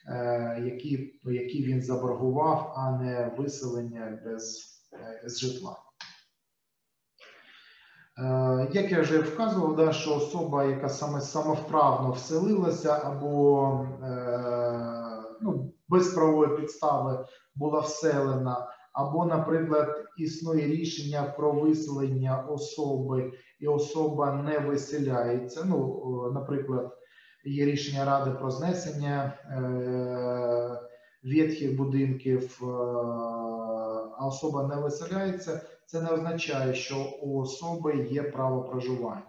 [0.08, 5.87] е, які які він заборгував, а не виселення без е, з житла.
[8.18, 13.88] Е, як я вже вказував, да, що особа, яка саме самовправно вселилася або
[15.42, 17.26] ну, без правової підстави
[17.56, 25.64] була вселена, або, наприклад, існує рішення про виселення особи, і особа не виселяється.
[25.66, 26.98] Ну, наприклад,
[27.46, 30.80] є рішення ради про знесення е,
[31.24, 32.66] ветхих будинків, е,
[34.20, 35.62] а особа не виселяється.
[35.88, 39.24] Це не означає, що у особи є право проживання.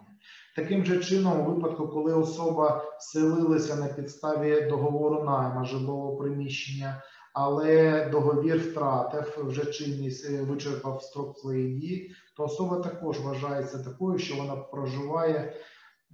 [0.55, 7.01] Таким же чином, у випадку, коли особа селилася на підставі договору найма жилого приміщення
[7.33, 14.19] але договір втратив вже чинність, е, вичерпав строк своєї дії, то особа також вважається такою,
[14.19, 15.53] що вона проживає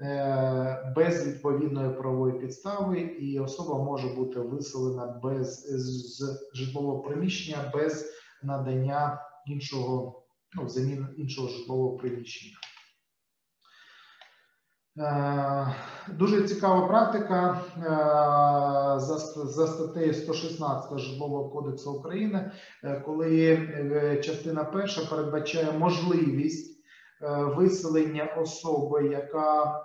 [0.02, 8.06] е, без відповідної правової підстави, і особа може бути виселена без з житлового приміщення без
[8.43, 10.24] надання іншого
[10.56, 12.58] ну, замін іншого житлового приміщення.
[14.97, 15.76] Е,
[16.08, 17.82] дуже цікава практика е,
[18.99, 22.51] за за статтею 116 Житлового кодексу України,
[22.84, 23.58] е, коли
[24.24, 26.76] частина перша передбачає можливість
[27.56, 29.80] виселення особи, яка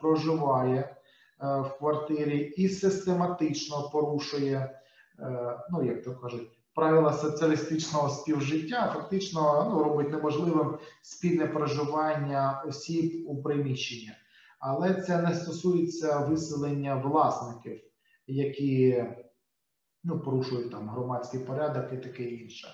[0.00, 0.96] проживає
[1.40, 4.80] в квартирі і систематично порушує,
[5.70, 13.42] ну як то кажуть, правила соціалістичного співжиття, фактично ну, робить неможливим спільне проживання осіб у
[13.42, 14.12] приміщенні
[14.66, 17.80] але це не стосується виселення власників,
[18.26, 19.04] які
[20.04, 22.68] ну, порушують там громадський порядок і таке інше.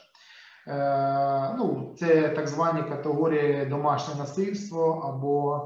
[0.69, 5.65] Е, ну, Це так звані категорії домашнє насильство, або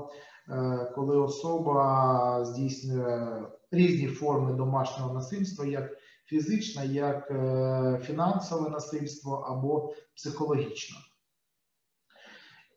[0.49, 5.91] е, коли особа здійснює різні форми домашнього насильства, як
[6.27, 10.97] фізичне, як е, фінансове насильство або психологічне.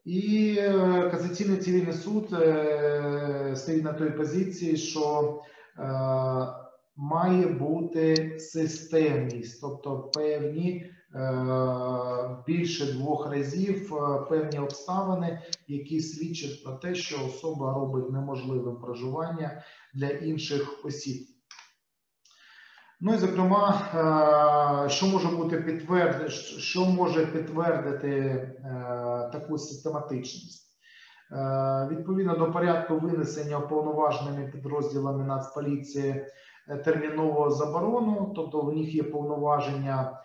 [0.06, 5.41] І е, касаційний цивільний суд е, стоїть на той позиції, що
[6.95, 10.91] має бути системність, тобто певні
[12.48, 13.93] більше двох разів
[14.30, 21.37] певні обставини, які свідчать про те, що особа робить неможливим проживання для інших осіб.
[23.00, 23.74] Ну і зокрема,
[24.89, 28.41] що може бути підтвердити, що може підтвердити
[29.32, 30.68] таку систематичність?
[31.89, 36.26] Відповідно до порядку винесення уповноваженими підрозділами Нацполіції
[36.86, 40.22] термінового заборону, тобто в них є повноваження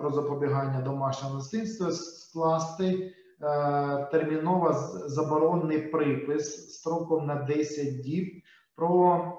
[0.00, 3.14] про запобігання домашнього насильства скласти
[4.10, 4.72] терміново
[5.06, 8.43] заборонний припис строком на 10 діб
[8.76, 9.32] про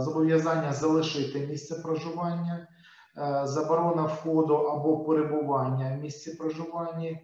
[0.00, 2.68] зобов'язання залишити місце проживання,
[3.44, 7.18] заборона входу або перебування в місці проживання,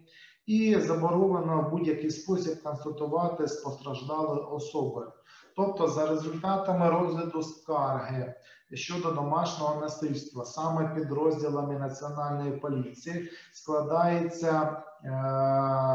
[0.45, 5.11] і заборонено в будь-який спосіб констатувати з постраждалої особи.
[5.55, 8.33] Тобто, за результатами розгляду скарги
[8.73, 15.11] щодо домашнього насильства, саме підрозділами Національної поліції складається е,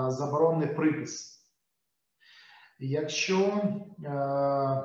[0.09, 1.43] заборонний припис.
[2.79, 3.39] Якщо
[4.05, 4.83] е,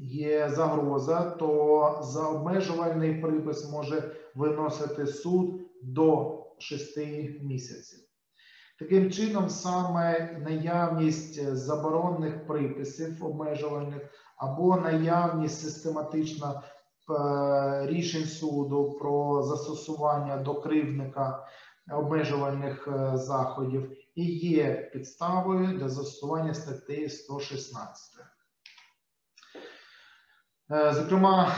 [0.00, 6.96] є загроза, то за обмежувальний припис може виносити суд до 6
[7.42, 7.98] місяців.
[8.78, 14.02] Таким чином, саме наявність заборонних приписів обмежувальних
[14.36, 16.62] або наявність систематично
[17.10, 21.46] е, рішень суду про застосування до кривдника
[21.92, 28.29] обмежувальних е, заходів і є підставою для застосування статті 116.
[30.72, 31.52] Е, зокрема,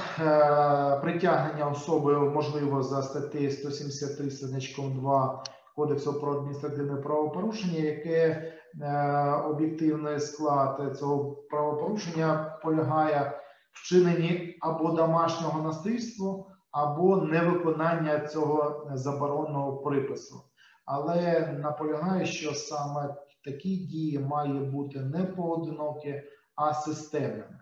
[1.03, 5.45] притягнення особи можливо за статтею 173 значком 2
[5.77, 13.41] Кодексу про адміністративне правопорушення, яке е, об'єктивний склад цього правопорушення полягає
[13.73, 20.43] вчиненні або домашнього насильства, або невиконання цього заборонного припису.
[20.85, 26.23] Але наполягаю, що саме такі дії має бути не поодинокі,
[26.55, 27.62] а системними.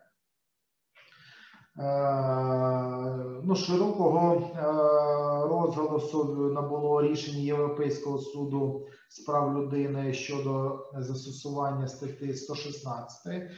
[1.81, 4.63] Е, ну, широкого е,
[5.49, 13.49] розголосу набуло рішення Європейського суду з прав людини щодо застосування статті 116, е,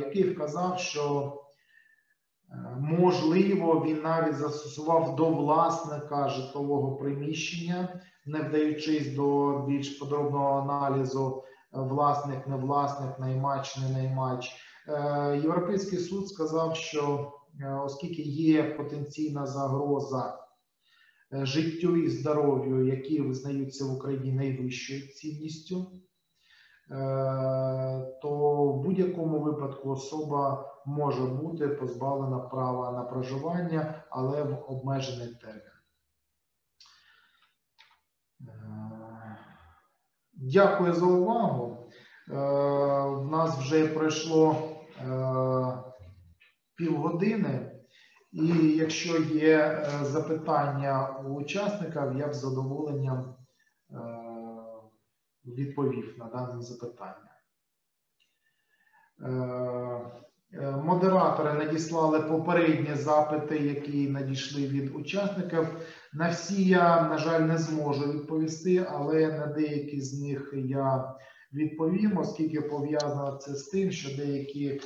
[0.00, 1.32] який вказав, що
[2.80, 12.46] можливо він навіть застосував до власника житлового приміщення, не вдаючись до більш подробного аналізу власник,
[12.46, 14.67] не власник, наймач, не наймач.
[14.88, 20.38] Е, Європейський суд сказав, що е, оскільки є потенційна загроза
[21.32, 25.86] е, життю і здоров'ю, які визнаються в Україні найвищою цінністю,
[28.22, 35.62] то в будь-якому випадку особа може бути позбавлена права на проживання, але в обмежений термін.
[40.32, 41.90] Дякую за увагу.
[43.20, 44.77] У нас вже пройшло
[46.76, 47.72] півгодини.
[48.32, 48.46] І
[48.76, 53.34] якщо є е, запитання у учасників, я б з задоволенням
[53.90, 53.96] е,
[55.44, 57.24] відповів на дане запитання.
[60.84, 65.66] Модератори надіслали попередні запити, які надійшли від учасників.
[66.12, 71.14] На всі я, на жаль, не зможу відповісти, але на деякі з них я
[71.52, 74.80] відповім, оскільки пов'язано це з тим, що деякі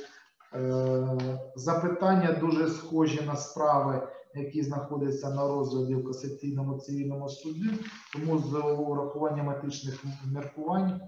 [0.53, 1.17] е,
[1.55, 7.69] запитання дуже схожі на справи, які знаходяться на розгляді в касаційному цивільному суді,
[8.13, 10.03] тому з урахуванням етичних
[10.33, 11.01] міркувань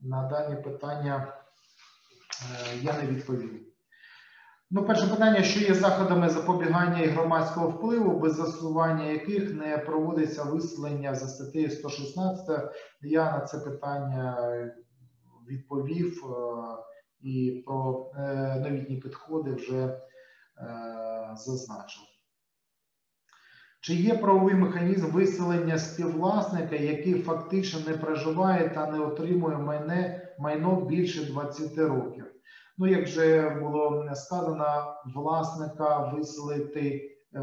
[0.00, 1.34] на дані питання
[2.42, 3.73] е, я не відповім.
[4.76, 10.42] Ну, перше питання, що є заходами запобігання і громадського впливу, без застосування яких не проводиться
[10.42, 12.72] виселення за статтею 116.
[13.02, 14.36] Я на це питання
[15.48, 16.32] відповів е,
[17.20, 19.98] і про е, новітні підходи вже е,
[21.36, 22.02] зазначив.
[23.80, 30.80] Чи є правовий механізм виселення співвласника, який фактично не проживає та не отримує майне, майно
[30.80, 32.23] більше 20 років?
[32.78, 37.40] Ну, як вже було сказано, власника виселити е,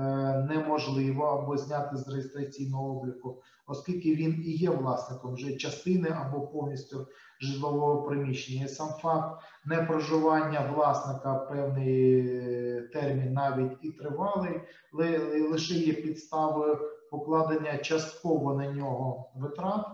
[0.50, 7.08] неможливо або зняти з реєстраційного обліку, оскільки він і є власником вже частини або повністю
[7.42, 8.68] житлового приміщення.
[8.68, 12.24] Сам факт непроживання власника певний
[12.94, 14.62] термін навіть і тривалий,
[15.52, 16.80] лише є підставою
[17.12, 19.86] покладення частково на нього витрат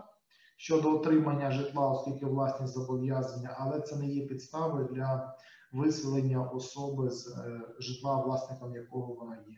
[0.58, 5.36] щодо отримання житла, оскільки власні зобов'язання, але це не є підстави для
[5.72, 9.58] виселення особи з е, житла, власником якого вона є.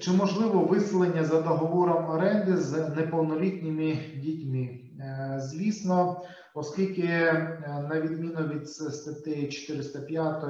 [0.00, 4.80] Чи можливо виселення за договором оренди з неповнолітніми дітьми?
[5.00, 6.22] Е, Звісно,
[6.54, 10.44] оскільки е, на відміну від статті 405,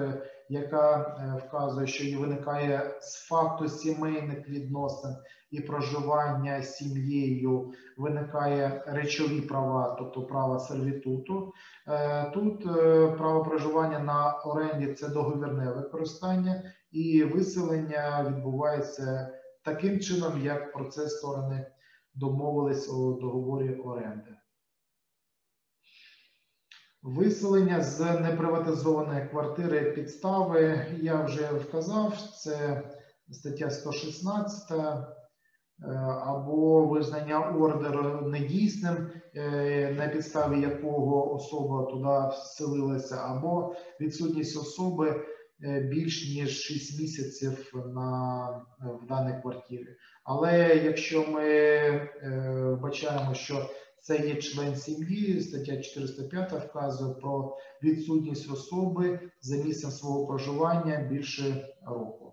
[0.49, 0.99] яка
[1.47, 5.17] вказує, що і виникає з факту сімейних відносин
[5.51, 11.53] і проживання сім'єю, виникає речові права, тобто право сервітуту.
[11.89, 19.33] Е, Тут е, право проживання на оренді це договірне використання, і виселення відбувається
[19.65, 21.67] таким чином, як про це сторони
[22.15, 24.37] домовились у договорі оренди.
[27.03, 32.83] Виселення з неприватизованої квартири підстави я вже вказав, це
[33.31, 35.16] стаття 116 е,
[36.25, 45.25] або визнання ордеру недійсним, е, на підставі якого особа туди вселилася, або відсутність особи
[45.63, 48.49] е, більш ніж 6 місяців на,
[49.03, 49.97] в даній квартирі.
[50.25, 52.79] Але якщо ми е,
[53.33, 53.71] що
[54.01, 61.69] це є член сім'ї, стаття 405 вказує про відсутність особи за місцем свого проживання більше
[61.87, 62.27] року.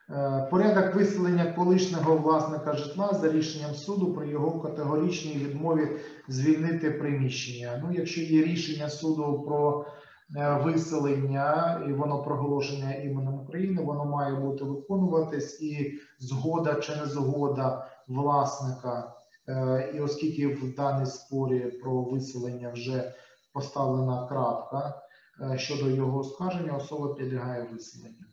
[0.49, 5.87] Порядок виселення колишнього власника житла за рішенням суду при його категоричній відмові
[6.27, 7.81] звільнити приміщення.
[7.83, 9.85] Ну, якщо є рішення суду про
[10.37, 17.05] е, виселення і воно проголошення іменем України, воно має бути виконуватись і згода чи не
[17.05, 19.13] згода власника.
[19.47, 23.13] Е, І оскільки в даній спорі про виселення вже
[23.53, 25.01] поставлена крапка
[25.41, 28.30] е, щодо його оскарження, особа підлягає виселенню.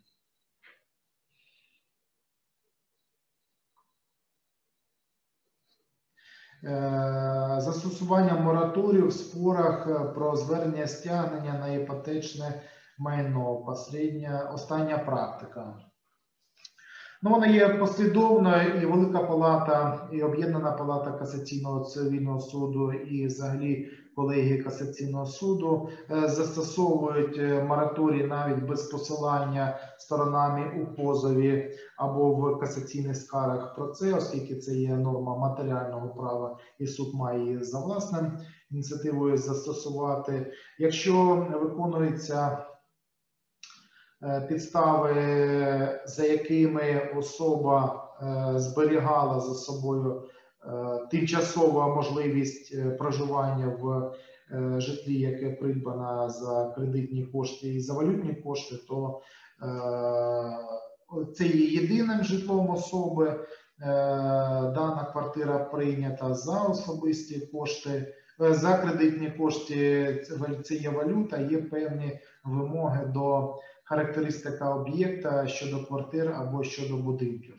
[7.59, 12.63] Застосування мораторію в спорах е, про звернення стягнення на іпотечне
[12.99, 13.57] майно.
[13.57, 15.75] Посередня остання практика.
[17.23, 23.89] Ну, вона є послідовною, і Велика Палата, і Об'єднана Палата касаційного цивільного суду, і взагалі
[24.19, 32.59] колегії касаційного суду е, застосовують е, мораторій навіть без посилання сторонами у позові або в
[32.59, 37.81] касаційних скарах про це, оскільки це є норма матеріального права, і суд має її за
[37.81, 38.39] власним
[38.71, 40.53] ініціативою застосувати.
[40.79, 42.67] Якщо виконується
[44.23, 45.15] е, підстави,
[46.07, 48.05] за якими особа
[48.57, 50.23] зберігала за собою
[51.11, 54.13] тимчасова можливість е, проживання в
[54.53, 59.21] е, житлі, яке придбано за кредитні кошти і за валютні кошти, то
[59.63, 63.41] е, це є єдиним житлом особи.
[63.81, 63.87] Е,
[64.75, 70.27] Дана квартира прийнята за особисті кошти, е, за кредитні кошти.
[70.65, 77.55] Це є валюта, є певні вимоги до характеристика об'єкта щодо квартир або щодо будинків.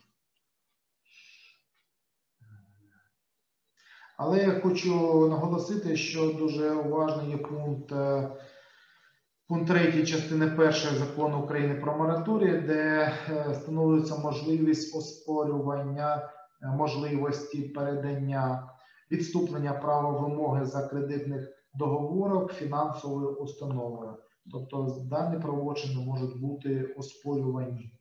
[4.20, 4.90] Але я хочу
[5.30, 8.30] наголосити, що дуже уважний є пункт, е,
[9.48, 16.16] пункт 3 частини 1 закону України про мораторій, де е, встановлюється можливість оспорювання
[16.62, 18.70] е, можливості передання
[19.12, 24.14] відступлення права вимоги за кредитних договорок фінансовою установою.
[24.52, 27.99] Тобто дані правочини можуть бути оспорювані.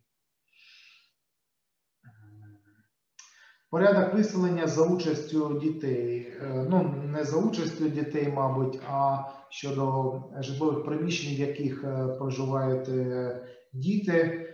[3.70, 6.32] Порядок виселення за участю дітей.
[6.42, 12.88] Е, Ну, не за участю дітей, мабуть, а щодо житлових приміщень, в яких е, проживають
[12.88, 13.40] е,
[13.72, 14.44] діти.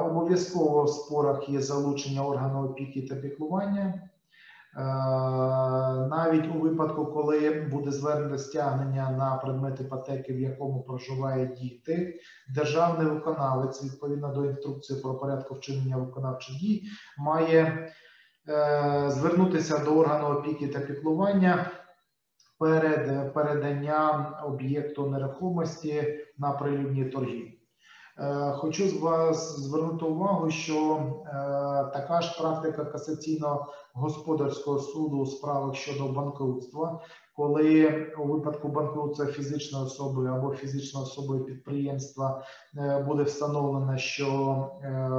[0.00, 4.10] Обов'язково в спорах є залучення органу опіки та піклування.
[6.10, 12.20] Навіть у випадку, коли буде звернено стягнення на предмет іпотеки, в якому проживають діти,
[12.54, 16.82] державний виконавець відповідно до інструкції про порядку вчинення виконавчих дій
[17.18, 17.90] має
[19.08, 21.70] звернутися до органу опіки та піклування
[22.58, 27.58] перед переданням об'єкту нерухомості на прилюдні торги.
[28.18, 31.30] Е, Хочу з вас звернути увагу, що е,
[31.92, 37.00] така ж практика касаційного господарського суду у справах щодо банкрутства,
[37.36, 42.42] коли у випадку банкрутства фізичної особи або фізичної особи підприємства
[42.78, 44.26] е, буде встановлено, що
[44.82, 45.10] е,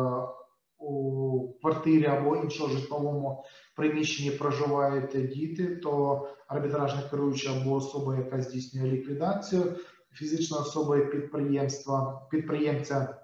[0.79, 3.43] у квартирі або іншому житловому
[3.75, 9.63] приміщенні проживають діти, то арбітражний керуючий або особа, яка здійснює ліквідацію
[10.11, 13.17] фізичної особи підприємства, підприємця,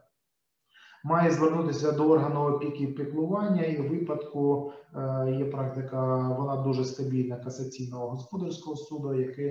[1.03, 6.86] має звернутися до органу опіки і піклування, і в випадку е, є практика, вона дуже
[6.86, 9.47] стабільна касаційного господарського суду, який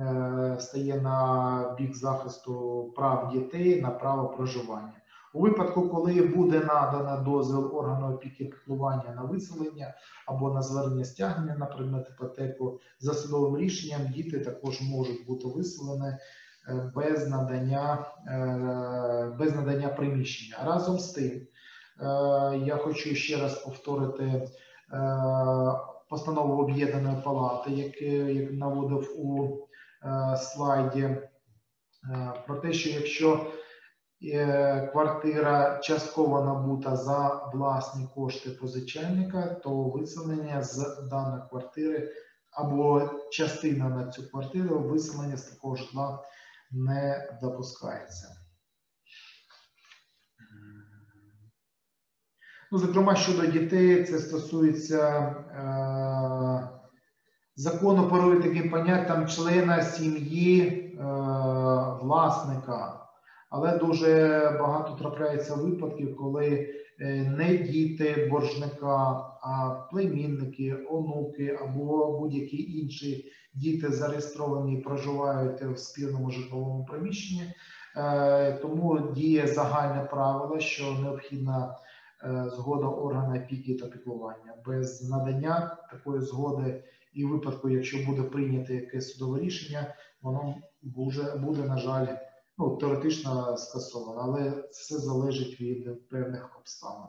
[0.00, 5.03] е, стає на бік захисту прав дітей на право проживання.
[5.34, 9.94] У випадку, коли буде надано дозвіл органу опіки піклування на виселення
[10.26, 16.08] або на звернення стягнення на предмет іпотеку, за судовим рішенням діти також можуть бути виселені
[16.08, 20.56] е, без надання, е, без надання приміщення.
[20.64, 21.46] Разом з тим, е,
[22.66, 24.48] я хочу ще раз повторити
[26.10, 27.94] постанову об'єднаної палати, як
[28.52, 29.58] наводив у
[30.36, 31.16] слайді,
[32.46, 33.46] про те, що якщо
[34.92, 42.12] квартира частково набута за власні кошти позичальника, то виселення з даної квартири
[42.50, 46.24] або частина на цю квартиру виселення з такого житла
[46.70, 48.28] не допускається.
[52.72, 56.68] Ну, зокрема, щодо дітей, це стосується е,
[57.56, 61.04] закону про таким поняттям члена сім'ї е,
[62.02, 63.03] власника.
[63.56, 66.68] Але дуже багато трапляється випадків, коли
[67.00, 68.96] е, не діти боржника,
[69.42, 77.52] а племінники, онуки або будь-які інші діти зареєстровані проживають в спільному житловому приміщенні.
[77.96, 81.76] Е, Тому діє загальне правило, що необхідна
[82.24, 84.54] е, згода органу опіки та піклування.
[84.66, 86.82] Без надання такої згоди,
[87.14, 92.06] і випадку, якщо буде прийнято якесь судове рішення, воно буде, буде на жаль,
[92.58, 97.08] ну, теоретично скасовано, але все залежить від певних обставин.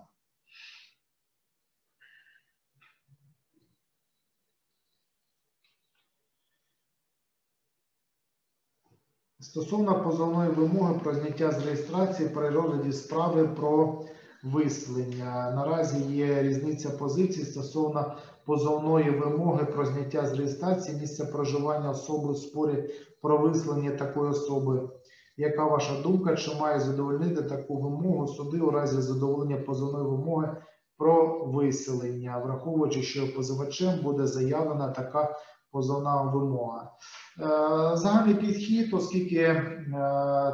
[9.39, 14.05] Стосовно позовної вимоги про зняття з реєстрації при розгляді справи про
[14.43, 15.51] виселення.
[15.55, 22.35] Наразі є різниця позицій стосовно позовної вимоги про зняття з реєстрації місця проживання особи у
[22.35, 22.89] спорі
[23.21, 24.89] про виселення такої особи.
[25.37, 30.57] Яка ваша думка, чи має задовольнити таку вимогу суди у разі задоволення позовної вимоги
[30.97, 35.35] про виселення, враховуючи, що позивачем буде заявлена така
[35.71, 36.91] позовна вимога?
[37.39, 39.63] Е, Загальний підхід, оскільки е,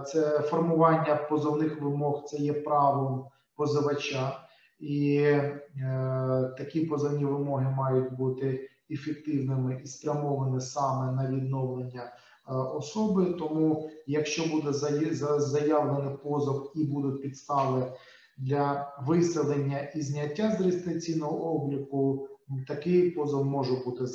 [0.08, 3.26] це формування позовних вимог, це є правом
[3.56, 4.40] позивача,
[4.80, 12.14] і е, такі позовні вимоги мають бути ефективними і спрямовані саме на відновлення
[12.48, 13.26] особи.
[13.26, 17.94] Тому, якщо буде зая- заявлений позов і будуть підстави
[18.38, 22.28] для виселення і зняття з реєстраційного обліку,
[22.68, 24.06] такий позов може бути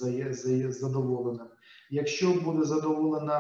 [0.71, 1.47] задоволеним.
[1.91, 3.39] Якщо буде задоволена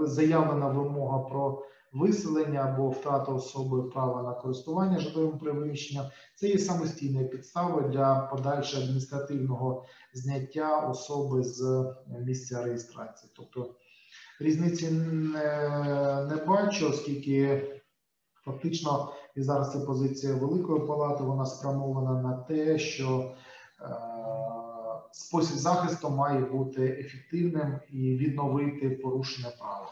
[0.00, 6.58] е, заявлена вимога про виселення або втрату особи права на користування житловим приміщенням, це є
[6.58, 9.84] самостійною підставою для подальшого адміністративного
[10.14, 11.86] зняття особи з
[12.26, 13.32] місця реєстрації.
[13.36, 13.74] Тобто
[14.40, 17.62] різниці не, бачу, оскільки
[18.44, 23.34] фактично і зараз це позиція Великої Палати, вона спрямована на те, що
[23.80, 23.86] е,
[25.12, 29.90] спосіб захисту має бути ефективним і відновити порушення права.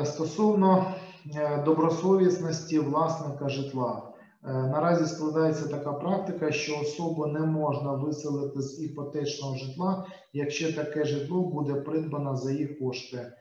[0.00, 0.94] Е, Стосовно
[1.34, 4.05] е, добросовісності власника житла.
[4.46, 11.04] Е, Наразі складається така практика, що особу не можна виселити з іпотечного житла, якщо таке
[11.04, 13.16] житло буде придбано за їх кошти.
[13.16, 13.32] Е,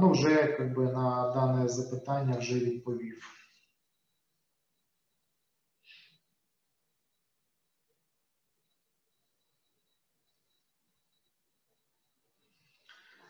[0.00, 3.40] Ну, вже якби на дане запитання вже відповів.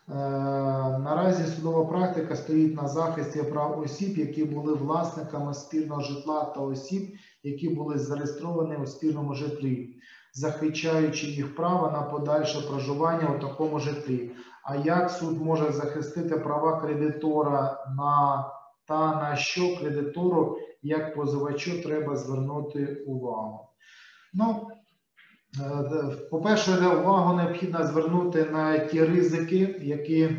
[0.99, 7.13] Наразі судова практика стоїть на захисті прав осіб, які були власниками спільного житла та осіб,
[7.43, 9.95] які були зареєстровані у спільному житлі,
[10.33, 14.31] захищаючи їх право на подальше проживання у такому житлі.
[14.63, 18.45] А як суд може захистити права кредитора на
[18.87, 23.69] та на що кредитору, як позивачу, треба звернути увагу?
[24.33, 24.80] Ну, Е,
[26.31, 30.29] По-перше, увагу необхідно звернути на ті ризики, які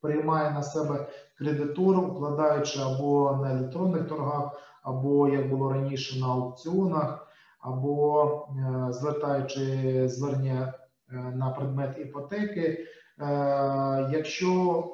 [0.00, 1.08] приймає на себе
[1.38, 4.52] кредитор, укладаючи або на електронних торгах,
[4.82, 7.28] або як було раніше на аукціонах,
[7.60, 8.24] або
[8.58, 10.74] е, звертаючи звернення
[11.12, 12.86] е, на предмет іпотеки.
[13.20, 14.84] Е, Якщо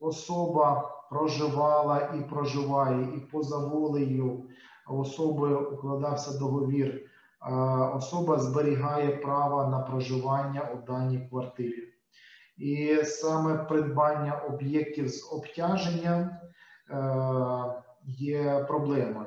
[0.00, 4.44] особа проживала і проживає, і поза волею
[4.88, 7.09] особи укладався договір
[7.96, 11.88] особа зберігає право на проживання у даній квартирі.
[12.58, 16.38] І саме придбання об'єктів з обтяженням е,
[18.04, 19.26] є проблемою.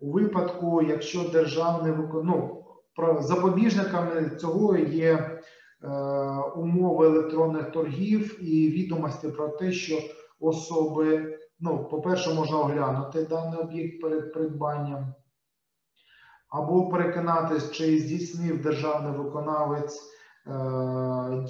[0.00, 2.64] У випадку, якщо державне ну,
[3.20, 5.40] запобіжниками цього є е,
[6.56, 9.98] умови електронних торгів і відомості про те, що
[10.40, 15.14] особи, ну, по-перше, можна оглянути даний об'єкт перед придбанням,
[16.54, 20.02] або переконатись, чи здійснив державний виконавець
[20.46, 20.50] е,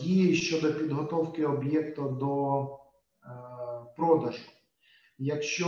[0.02, 2.68] дії щодо підготовки об'єкту до е,
[3.96, 4.42] продажу.
[5.18, 5.66] Якщо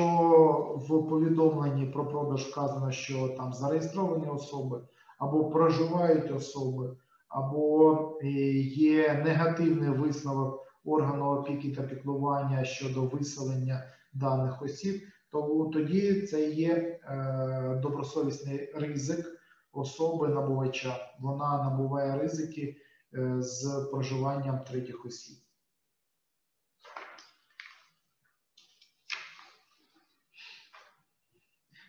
[0.89, 4.81] в повідомленні про продаж вказано, що там зареєстровані особи,
[5.19, 6.97] або проживають особи,
[7.29, 8.27] або е,
[8.61, 13.83] є негативний висновок органу опіки та піклування щодо виселення
[14.15, 19.27] даних осіб, то тоді це є е, добросовісний ризик
[19.73, 20.97] особи набувача.
[21.21, 22.77] Вона набуває ризики
[23.15, 25.37] е, з проживанням третіх осіб.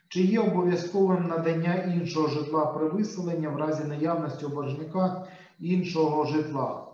[0.10, 5.28] Чи є обов'язковим надання іншого житла при виселенні в разі наявності у боржника
[5.60, 6.87] іншого житла?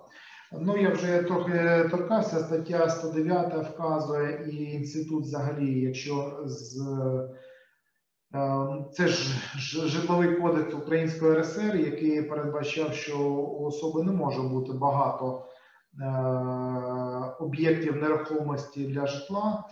[0.60, 6.82] Ну, я вже трохи торкався, стаття 109 вказує і інститут взагалі, якщо з
[8.36, 9.30] е, це ж
[9.88, 15.46] житловий кодекс Української РСР, який передбачав, що у особи не може бути багато
[16.02, 16.06] е,
[17.40, 19.64] об'єктів нерухомості для житла,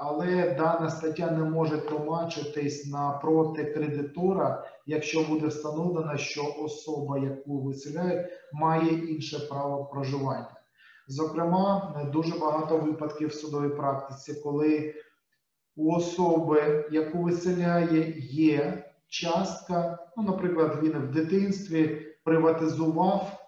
[0.00, 7.62] але дана стаття не може тлумачитись на проти кредитора, якщо буде встановлено, що особа, яку
[7.62, 10.50] виселяють, має інше право проживання.
[11.08, 14.94] Зокрема, дуже багато випадків в судовій практиці, коли
[15.76, 23.46] у особи, яку виселяє, є частка, ну, наприклад, він в дитинстві приватизував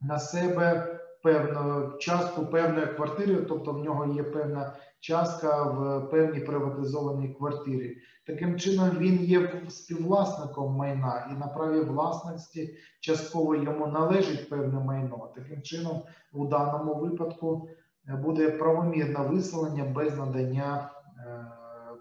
[0.00, 7.34] на себе певну частку певної квартири, тобто в нього є певна частка в певній приватизованій
[7.34, 7.98] квартирі.
[8.26, 15.32] Таким чином він є співвласником майна і на праві власності частково йому належить певне майно.
[15.34, 17.68] Таким чином, у даному випадку
[18.08, 20.90] е, буде правомірне виселення без надання
[21.26, 21.46] е,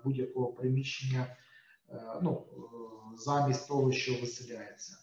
[0.04, 1.26] будь-якого приміщення
[1.90, 2.46] е, ну,
[3.18, 4.98] замість того, що виселяється.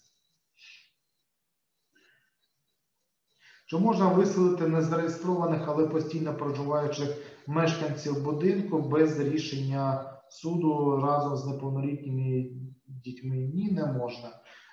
[3.66, 12.50] Чи можна виселити незареєстрованих, але постійно проживаючих мешканців будинку без рішення суду разом з неповнолітніми
[12.86, 13.36] дітьми?
[13.36, 14.30] Ні, не можна,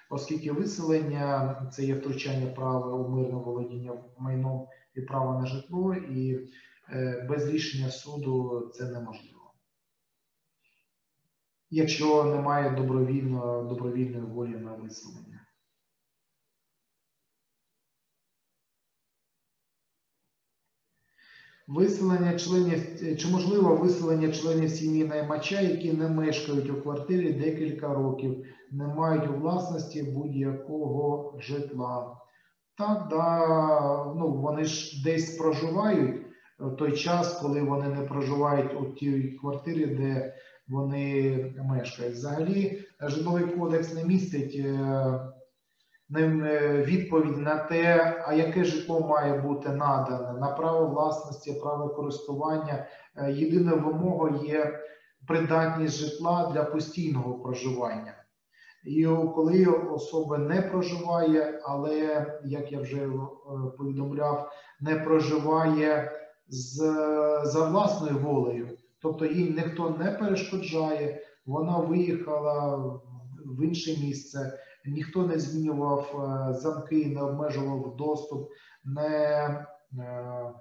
[0.09, 6.47] оскільки виселення це є втручання права у мирне володіння майном і право на житло, і
[6.89, 9.53] е, без рішення суду це неможливо.
[11.69, 15.20] Якщо немає добровільно, добровільної волі на виселення.
[21.75, 28.45] Виселення членів чи можливо виселення членів сім'ї наймача, які не мешкають у квартирі декілька років,
[28.71, 32.17] не мають у власності будь-якого житла.
[32.77, 36.25] Так, да, ну вони ж десь проживають
[36.59, 40.33] в той час, коли вони не проживають у тій квартирі, де
[40.67, 42.13] вони мешкають.
[42.13, 45.19] Взагалі, житловий кодекс не містить е, е,
[46.11, 52.85] відповідь на те, а яке житло має бути надане на право власності, право користування.
[53.17, 54.79] Е, Єдиною вимогою є
[55.27, 58.13] придатність житла для постійного проживання.
[58.85, 59.05] І
[59.35, 63.09] коли особа не проживає, але як я вже е,
[63.77, 64.51] повідомляв,
[64.81, 66.11] не проживає
[66.47, 66.77] з,
[67.43, 68.69] за власною волею,
[69.01, 72.77] тобто їй ніхто не перешкоджає, вона виїхала
[73.45, 78.49] в інше місце ніхто не змінював е, замки, не обмежував доступ,
[78.83, 79.07] не
[79.99, 80.53] е,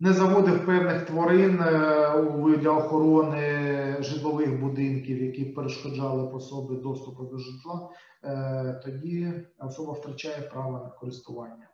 [0.00, 7.38] не заводив певних тварин е, для охорони житлових будинків, які перешкоджали по собі доступу до
[7.38, 7.90] житла,
[8.84, 11.68] тоді особа втрачає право на користування.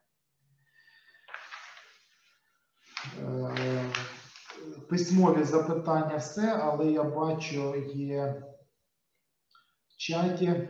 [4.88, 8.42] Письмові запитання все, але я бачу, є
[10.00, 10.46] чаті.
[10.46, 10.68] Е,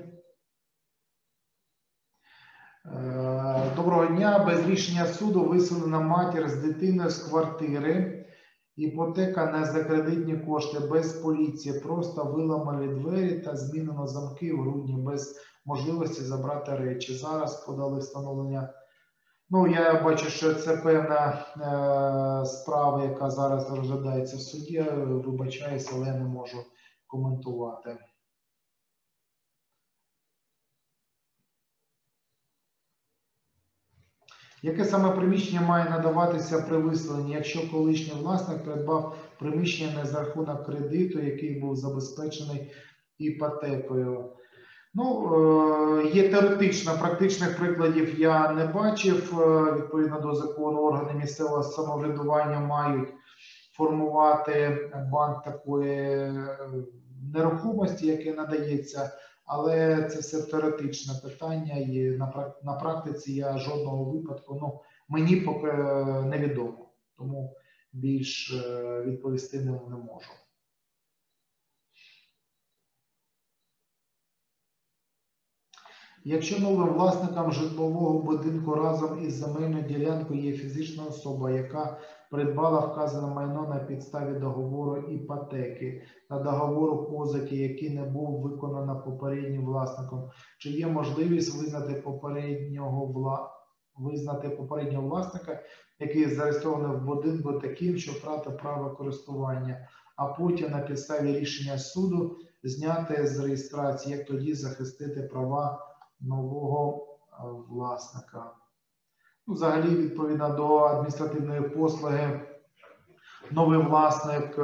[3.77, 4.39] доброго дня.
[4.39, 8.27] Без рішення суду виселена матір з дитиною з квартири.
[8.77, 11.81] Іпотека не за кредитні кошти без поліції.
[11.81, 17.15] Просто виламали двері та змінено замки в грудні без можливості забрати речі.
[17.15, 18.75] Зараз подали встановлення.
[19.51, 24.81] Ну, я бачу, що це певна е, справа, яка зараз розглядається в суді.
[25.27, 26.59] Вибачаюся, але я не можу
[27.07, 27.99] коментувати.
[34.63, 40.67] Яке саме приміщення має надаватися при виселенні, якщо колишній власник придбав приміщення не за рахунок
[40.67, 42.73] кредиту, який був забезпечений
[43.19, 44.33] іпотекою?
[44.95, 45.35] Ну,
[46.05, 49.41] е, є теоретично, практичних прикладів я не бачив.
[49.41, 53.09] Е, Відповідно до закону, органи місцевого самоврядування мають
[53.77, 54.79] формувати
[55.13, 56.49] банк такої е,
[57.35, 59.11] нерухомості, яке надається,
[59.53, 62.19] але це все теоретичне питання, і
[62.63, 67.57] на практиці я жодного випадку, ну мені поки е, невідомо, тому
[67.93, 70.31] більш е, відповісти не, можу.
[76.25, 82.01] Якщо новим власником житлового будинку разом із земельною ділянкою є фізична особа, яка
[82.31, 89.65] придбала вказане майно на підставі договору іпотеки та договору позики, який не був виконано попереднім
[89.65, 93.51] власником, чи є можливість визнати попереднього вла...
[93.99, 95.61] визнати попереднього власника,
[95.99, 102.37] який зареєстрований в будинку таким, що втратив право користування, а потім на підставі рішення суду
[102.63, 105.87] зняти з реєстрації, як тоді захистити права
[106.21, 107.07] нового
[107.69, 108.60] власника.
[109.49, 112.41] Взагалі, відповідно до адміністративної послуги,
[113.51, 114.63] новий власник е,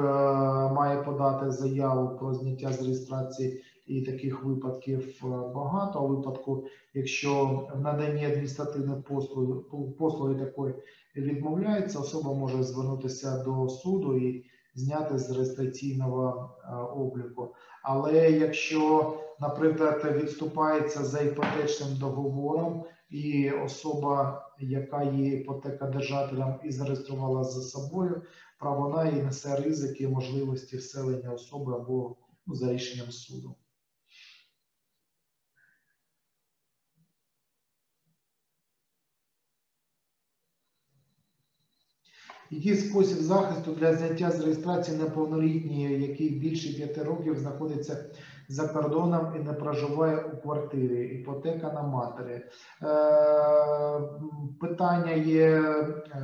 [0.73, 6.05] має подати заяву про зняття з реєстрації, і таких випадків е, багато.
[6.05, 9.55] У випадку, якщо в наданні адміністративної послуги,
[9.99, 10.75] послуги такої
[11.17, 17.55] відмовляється, особа може звернутися до суду і зняти з реєстраційного е, обліку.
[17.83, 27.63] Але якщо, наприклад, відступається за іпотечним договором, і особа, яка є іпотекодержателем і зареєструвала за
[27.63, 28.23] собою,
[28.59, 33.57] право вона і несе ризики можливості вселення особи або ну, за рішенням суду.
[42.51, 48.11] Який спосіб захисту для зняття з реєстрації неповнолітньої, який більше 5 років знаходиться
[48.49, 52.35] за кордоном і не проживає у квартирі, іпотека на матері.
[52.35, 52.49] Е,
[54.61, 56.21] питання є е,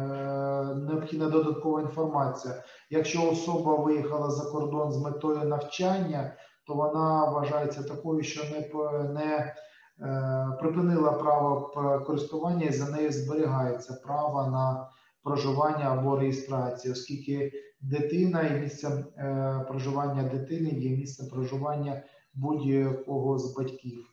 [0.74, 2.54] необхідна додаткова інформація.
[2.90, 8.68] Якщо особа виїхала за кордон з метою навчання, то вона вважається такою, що не,
[9.12, 9.54] не
[10.00, 11.72] е, припинила право
[12.06, 14.88] користування і за нею зберігається право на
[15.24, 17.52] проживання або реєстрації, оскільки
[17.82, 22.02] дитина і місце е, проживання дитини є місце проживання
[22.34, 24.06] будь-якого з батьків.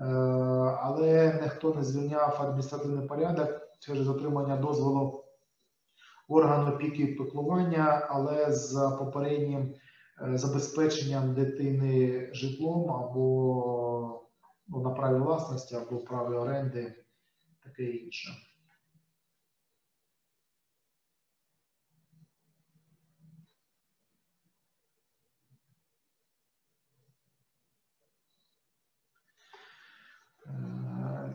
[0.00, 0.04] Е,
[0.82, 3.48] але ніхто не звільняв адміністративний порядок
[3.80, 5.24] через отримання дозволу
[6.28, 9.74] органу опіки і піклування, але з попереднім
[10.22, 14.22] е, забезпеченням дитини житлом або
[14.68, 16.94] ну, на праві власності, або праві оренди,
[17.64, 18.28] таке інше.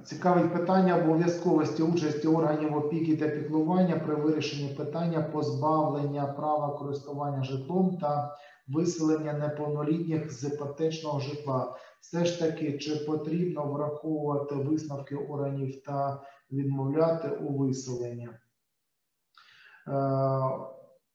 [0.07, 7.97] Цікавить питання обов'язковості участі органів опіки та піклування при вирішенні питання позбавлення права користування житлом
[7.97, 8.37] та
[8.67, 11.75] виселення неповнолітніх з іпотечного житла.
[12.01, 18.29] Все ж таки, чи потрібно враховувати висновки органів та відмовляти у виселенні?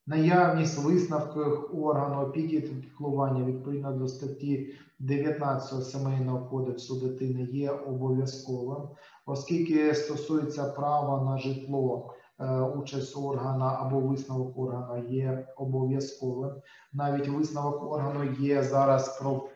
[0.07, 8.89] Наявність висновків органу опіки та піклування відповідно до статті 19 сімейного кодексу дитини є обов'язковим,
[9.27, 16.51] оскільки стосується права на житло, е, участь органа або висновок органа є обов'язковим.
[16.93, 19.49] Навіть висновок органу є зараз про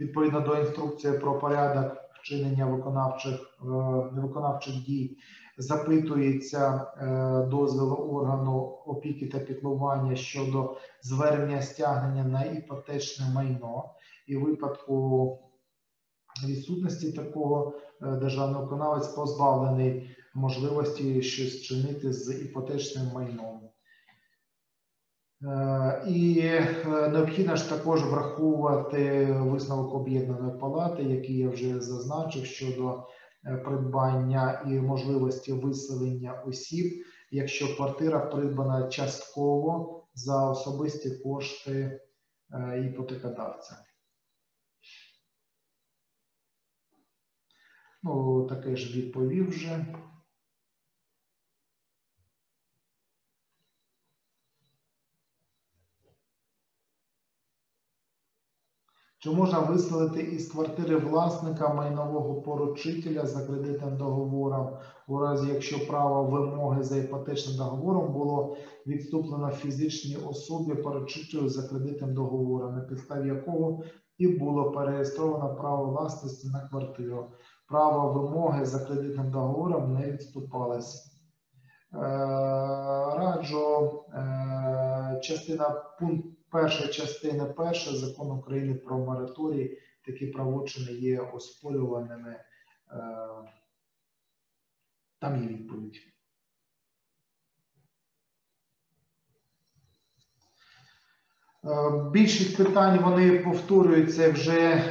[0.00, 3.64] відповідно до інструкції про порядок вчинення виконавчих е,
[4.12, 5.18] виконавчих дій.
[5.58, 13.84] Запитується е, дозвіл органу опіки та піклування щодо звернення стягнення на іпотечне майно
[14.26, 15.38] і в випадку
[16.46, 23.60] відсутності такого е, державний виконавець позбавлений можливості щось чинити з іпотечним майном.
[25.42, 26.50] Е, і
[27.12, 33.06] необхідно ж також враховувати висновок об'єднаної палати, який я вже зазначив щодо
[33.42, 42.00] придбання і можливості виселення осіб, якщо квартира придбана частково за особисті кошти
[42.84, 43.84] іпотекодавця.
[48.02, 49.86] Ну, таке ж відповів вже.
[59.28, 64.76] Чи можна виселити із квартири власника майнового поручителя за кредитним договором,
[65.08, 68.56] у разі якщо право вимоги за іпотечним договором було
[68.86, 73.82] відступлено фізичній особі поручителю за кредитним договором, на підставі якого
[74.18, 77.30] і було переєстровано право власності на квартиру.
[77.68, 81.04] Право вимоги за кредитним договором не відступалось.
[81.94, 81.98] Е,
[83.16, 89.78] Раджу е, частина пункт перша частина перша закону України про мораторій.
[90.06, 92.30] Такі правочини є оспорюваними.
[92.30, 92.42] Е,
[95.18, 96.00] Там є відповідь.
[101.64, 104.84] Е, Більшість питань вони повторюються вже е,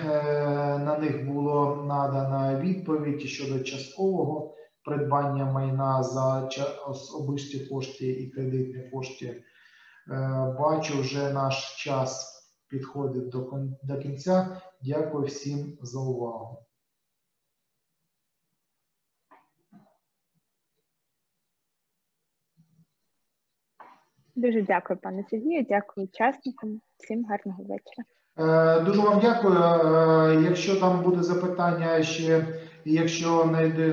[0.78, 6.50] на них було надана відповідь щодо часткового придбання майна за
[6.88, 9.44] особисті кошти і кредитні кошти.
[10.12, 12.34] Е, Бачу, вже наш час
[12.68, 14.62] підходить до, кон- до кінця.
[14.82, 16.66] Дякую всім за увагу.
[24.36, 25.66] Дуже дякую, пане Сергію.
[25.70, 26.82] Дякую учасникам.
[26.98, 28.06] Всім гарного вечора.
[28.80, 29.56] Е, Дуже вам дякую.
[29.56, 32.46] Е, Якщо там буде запитання ще,
[32.86, 33.46] якщо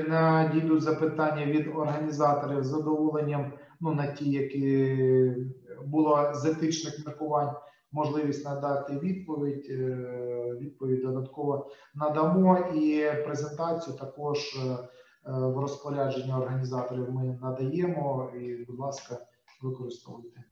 [0.07, 4.95] надійдуть запитання від організаторів з задоволенням, ну на ті, які
[5.85, 7.55] було з етичних міркувань,
[7.91, 14.77] можливість надати відповідь, е, відповідь додатково надамо і презентацію також е,
[15.25, 18.31] в розпорядженні організаторів ми надаємо.
[18.39, 19.17] І, будь ласка,
[19.61, 20.43] використовуйте.